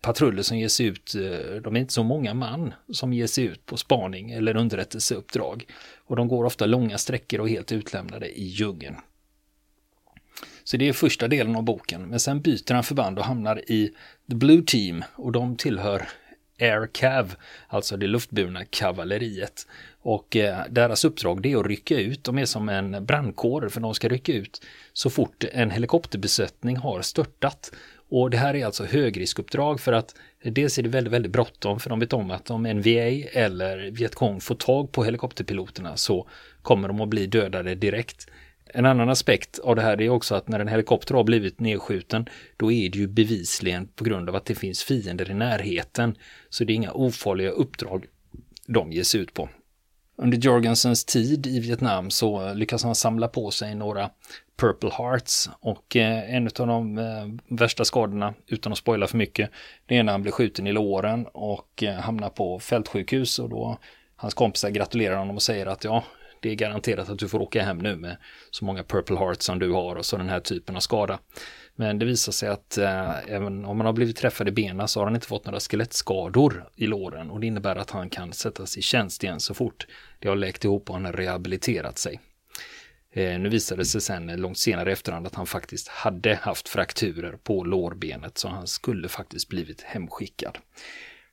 patruller 0.01 0.43
som 0.43 0.57
ger 0.57 0.67
sig 0.67 0.85
ut, 0.85 1.15
eh, 1.15 1.55
de 1.61 1.75
är 1.75 1.79
inte 1.79 1.93
så 1.93 2.03
många 2.03 2.33
man 2.33 2.73
som 2.93 3.13
ger 3.13 3.27
sig 3.27 3.43
ut 3.45 3.65
på 3.65 3.77
spaning 3.77 4.31
eller 4.31 4.57
underrättelseuppdrag. 4.57 5.65
Och 6.05 6.15
de 6.15 6.27
går 6.27 6.45
ofta 6.45 6.65
långa 6.65 6.97
sträckor 6.97 7.39
och 7.39 7.49
helt 7.49 7.71
utlämnade 7.71 8.39
i 8.39 8.43
djungeln. 8.43 8.95
Så 10.69 10.77
det 10.77 10.89
är 10.89 10.93
första 10.93 11.27
delen 11.27 11.55
av 11.55 11.63
boken. 11.63 12.09
Men 12.09 12.19
sen 12.19 12.41
byter 12.41 12.73
han 12.73 12.83
förband 12.83 13.19
och 13.19 13.25
hamnar 13.25 13.71
i 13.71 13.93
The 14.29 14.35
Blue 14.35 14.63
Team 14.65 15.03
och 15.15 15.31
de 15.31 15.55
tillhör 15.55 16.07
Air 16.59 16.89
Cav, 16.93 17.35
alltså 17.67 17.97
det 17.97 18.07
luftburna 18.07 18.65
kavalleriet. 18.65 19.67
Och 20.01 20.35
eh, 20.35 20.59
deras 20.69 21.05
uppdrag 21.05 21.41
det 21.41 21.51
är 21.51 21.57
att 21.57 21.65
rycka 21.65 21.99
ut, 21.99 22.23
de 22.23 22.37
är 22.37 22.45
som 22.45 22.69
en 22.69 23.05
brandkår 23.05 23.69
för 23.69 23.81
de 23.81 23.93
ska 23.93 24.09
rycka 24.09 24.33
ut 24.33 24.61
så 24.93 25.09
fort 25.09 25.43
en 25.51 25.71
helikopterbesättning 25.71 26.77
har 26.77 27.01
störtat. 27.01 27.71
Och 28.09 28.29
det 28.29 28.37
här 28.37 28.55
är 28.55 28.65
alltså 28.65 28.85
högriskuppdrag 28.85 29.79
för 29.79 29.93
att 29.93 30.15
dels 30.43 30.77
är 30.77 30.83
det 30.83 30.89
väldigt, 30.89 31.13
väldigt 31.13 31.31
bråttom 31.31 31.79
för 31.79 31.89
de 31.89 31.99
vet 31.99 32.13
om 32.13 32.31
att 32.31 32.49
om 32.49 32.63
NVA 32.63 33.29
eller 33.33 33.91
Vietcong 33.91 34.41
får 34.41 34.55
tag 34.55 34.91
på 34.91 35.03
helikopterpiloterna 35.03 35.97
så 35.97 36.27
kommer 36.61 36.87
de 36.87 37.01
att 37.01 37.09
bli 37.09 37.27
dödade 37.27 37.75
direkt. 37.75 38.27
En 38.73 38.85
annan 38.85 39.09
aspekt 39.09 39.59
av 39.59 39.75
det 39.75 39.81
här 39.81 40.01
är 40.01 40.09
också 40.09 40.35
att 40.35 40.47
när 40.47 40.59
en 40.59 40.67
helikopter 40.67 41.15
har 41.15 41.23
blivit 41.23 41.59
nedskjuten 41.59 42.29
då 42.57 42.71
är 42.71 42.89
det 42.89 42.97
ju 42.97 43.07
bevisligen 43.07 43.87
på 43.87 44.03
grund 44.03 44.29
av 44.29 44.35
att 44.35 44.45
det 44.45 44.55
finns 44.55 44.83
fiender 44.83 45.31
i 45.31 45.33
närheten. 45.33 46.15
Så 46.49 46.63
det 46.63 46.73
är 46.73 46.75
inga 46.75 46.91
ofarliga 46.91 47.49
uppdrag 47.49 48.05
de 48.67 48.91
ger 48.91 49.03
sig 49.03 49.21
ut 49.21 49.33
på. 49.33 49.49
Under 50.15 50.37
Jorgensens 50.37 51.05
tid 51.05 51.47
i 51.47 51.59
Vietnam 51.59 52.09
så 52.09 52.53
lyckas 52.53 52.83
han 52.83 52.95
samla 52.95 53.27
på 53.27 53.51
sig 53.51 53.75
några 53.75 54.09
Purple 54.59 54.89
Hearts 54.97 55.49
och 55.59 55.95
eh, 55.95 56.35
en 56.35 56.45
av 56.45 56.67
de 56.67 56.97
eh, 56.97 57.55
värsta 57.57 57.85
skadorna, 57.85 58.33
utan 58.47 58.71
att 58.71 58.77
spoila 58.77 59.07
för 59.07 59.17
mycket, 59.17 59.51
det 59.85 59.97
är 59.97 60.03
när 60.03 60.11
han 60.11 60.21
blir 60.21 60.31
skjuten 60.31 60.67
i 60.67 60.71
låren 60.71 61.25
och 61.33 61.83
eh, 61.83 61.95
hamnar 61.95 62.29
på 62.29 62.59
fältsjukhus 62.59 63.39
och 63.39 63.49
då 63.49 63.77
hans 64.15 64.33
kompisar 64.33 64.69
gratulerar 64.69 65.17
honom 65.17 65.35
och 65.35 65.41
säger 65.41 65.65
att 65.65 65.83
ja, 65.83 66.03
det 66.41 66.49
är 66.49 66.55
garanterat 66.55 67.09
att 67.09 67.19
du 67.19 67.27
får 67.27 67.41
åka 67.41 67.63
hem 67.63 67.77
nu 67.77 67.95
med 67.95 68.17
så 68.51 68.65
många 68.65 68.83
Purple 68.83 69.17
Hearts 69.17 69.45
som 69.45 69.59
du 69.59 69.71
har 69.71 69.95
och 69.95 70.05
så 70.05 70.17
den 70.17 70.29
här 70.29 70.39
typen 70.39 70.75
av 70.75 70.79
skada. 70.79 71.19
Men 71.75 71.99
det 71.99 72.05
visar 72.05 72.31
sig 72.31 72.49
att 72.49 72.77
eh, 72.77 73.29
även 73.29 73.65
om 73.65 73.77
man 73.77 73.85
har 73.85 73.93
blivit 73.93 74.17
träffad 74.17 74.47
i 74.47 74.51
benen 74.51 74.87
så 74.87 74.99
har 74.99 75.05
han 75.05 75.15
inte 75.15 75.27
fått 75.27 75.45
några 75.45 75.59
skelettskador 75.59 76.69
i 76.75 76.87
låren 76.87 77.29
och 77.29 77.39
det 77.39 77.47
innebär 77.47 77.75
att 77.75 77.91
han 77.91 78.09
kan 78.09 78.33
sättas 78.33 78.77
i 78.77 78.81
tjänst 78.81 79.23
igen 79.23 79.39
så 79.39 79.53
fort 79.53 79.87
det 80.19 80.27
har 80.27 80.35
läkt 80.35 80.65
ihop 80.65 80.89
och 80.89 80.95
han 80.95 81.05
har 81.05 81.13
rehabiliterat 81.13 81.97
sig. 81.97 82.19
Eh, 83.11 83.39
nu 83.39 83.49
visade 83.49 83.81
det 83.81 83.85
sig 83.85 84.01
sen 84.01 84.41
långt 84.41 84.57
senare 84.57 84.91
efterhand 84.91 85.27
att 85.27 85.35
han 85.35 85.45
faktiskt 85.45 85.87
hade 85.87 86.35
haft 86.35 86.69
frakturer 86.69 87.37
på 87.43 87.63
lårbenet 87.63 88.37
så 88.37 88.47
han 88.47 88.67
skulle 88.67 89.07
faktiskt 89.07 89.49
blivit 89.49 89.81
hemskickad. 89.81 90.57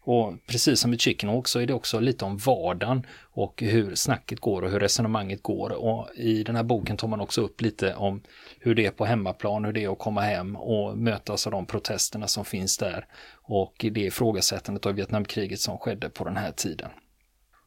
Och 0.07 0.47
precis 0.47 0.81
som 0.81 0.95
i 0.95 0.99
Chicken 0.99 1.29
Hawk 1.29 1.49
så 1.49 1.61
är 1.61 1.67
det 1.67 1.75
också 1.75 2.01
lite 2.01 2.25
om 2.25 2.37
vardagen 2.37 3.07
och 3.23 3.63
hur 3.63 3.95
snacket 3.95 4.41
går 4.41 4.63
och 4.63 4.71
hur 4.71 4.81
resonemanget 4.81 5.43
går. 5.43 5.71
Och 5.71 6.09
i 6.15 6.43
den 6.43 6.57
här 6.57 6.63
boken 6.63 6.97
tar 6.97 7.09
man 7.09 7.21
också 7.21 7.41
upp 7.41 7.61
lite 7.61 7.95
om 7.95 8.23
hur 8.61 8.75
det 8.75 8.87
är 8.87 8.91
på 8.91 9.05
hemmaplan, 9.05 9.65
hur 9.65 9.73
det 9.73 9.85
är 9.85 9.93
att 9.93 9.99
komma 9.99 10.21
hem 10.21 10.57
och 10.57 10.99
mötas 10.99 11.47
av 11.47 11.51
de 11.51 11.67
protesterna 11.67 12.29
som 12.29 12.45
finns 12.45 12.79
där 12.79 13.07
och 13.33 13.75
det 13.79 14.01
ifrågasättandet 14.01 14.87
av 14.87 14.93
Vietnamkriget 14.95 15.61
som 15.61 15.79
skedde 15.79 16.09
på 16.09 16.25
den 16.25 16.37
här 16.37 16.51
tiden. 16.51 16.91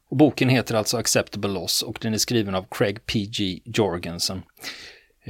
Och 0.08 0.16
boken 0.16 0.48
heter 0.48 0.74
alltså 0.74 0.96
Acceptable 0.96 1.50
Loss 1.50 1.82
och 1.82 1.98
den 2.00 2.14
är 2.14 2.18
skriven 2.18 2.54
av 2.54 2.66
Craig 2.70 3.06
P.G. 3.06 3.60
Jorgensen. 3.64 4.42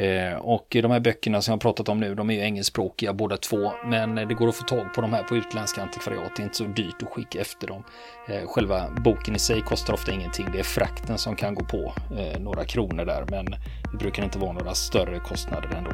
Eh, 0.01 0.35
och 0.35 0.67
de 0.71 0.91
här 0.91 1.01
böckerna 1.01 1.43
som 1.43 1.53
jag 1.53 1.57
har 1.57 1.61
pratat 1.61 1.89
om 1.89 2.01
nu, 2.01 2.15
de 2.15 2.31
är 2.31 2.35
ju 2.35 2.41
engelskspråkiga 2.41 3.13
båda 3.13 3.37
två, 3.37 3.73
men 3.85 4.19
eh, 4.19 4.29
det 4.29 4.35
går 4.35 4.49
att 4.49 4.57
få 4.57 4.65
tag 4.65 4.95
på 4.95 5.01
de 5.01 5.13
här 5.13 5.23
på 5.23 5.37
utländska 5.37 5.83
antikvariat. 5.83 6.33
Det 6.37 6.43
är 6.43 6.45
inte 6.45 6.57
så 6.57 6.65
dyrt 6.65 7.03
att 7.03 7.09
skicka 7.09 7.41
efter 7.41 7.67
dem. 7.67 7.85
Eh, 8.29 8.47
själva 8.47 8.91
boken 9.05 9.37
i 9.37 9.39
sig 9.39 9.63
kostar 9.63 9.95
ofta 9.95 10.13
ingenting. 10.13 10.47
Det 10.53 10.59
är 10.59 10.63
frakten 10.63 11.19
som 11.19 11.37
kan 11.37 11.55
gå 11.55 11.65
på 11.65 11.93
några 12.39 12.65
kronor 12.65 13.05
där, 13.05 13.25
men 13.31 13.45
det 13.93 13.99
brukar 13.99 14.25
inte 14.25 14.39
vara 14.39 14.53
några 14.53 14.75
större 14.75 15.19
kostnader 15.19 15.75
ändå. 15.77 15.91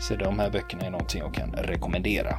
Så 0.00 0.14
de 0.14 0.38
här 0.38 0.50
böckerna 0.50 0.82
är 0.82 0.90
någonting 0.90 1.20
jag 1.20 1.34
kan 1.34 1.52
rekommendera. 1.52 2.38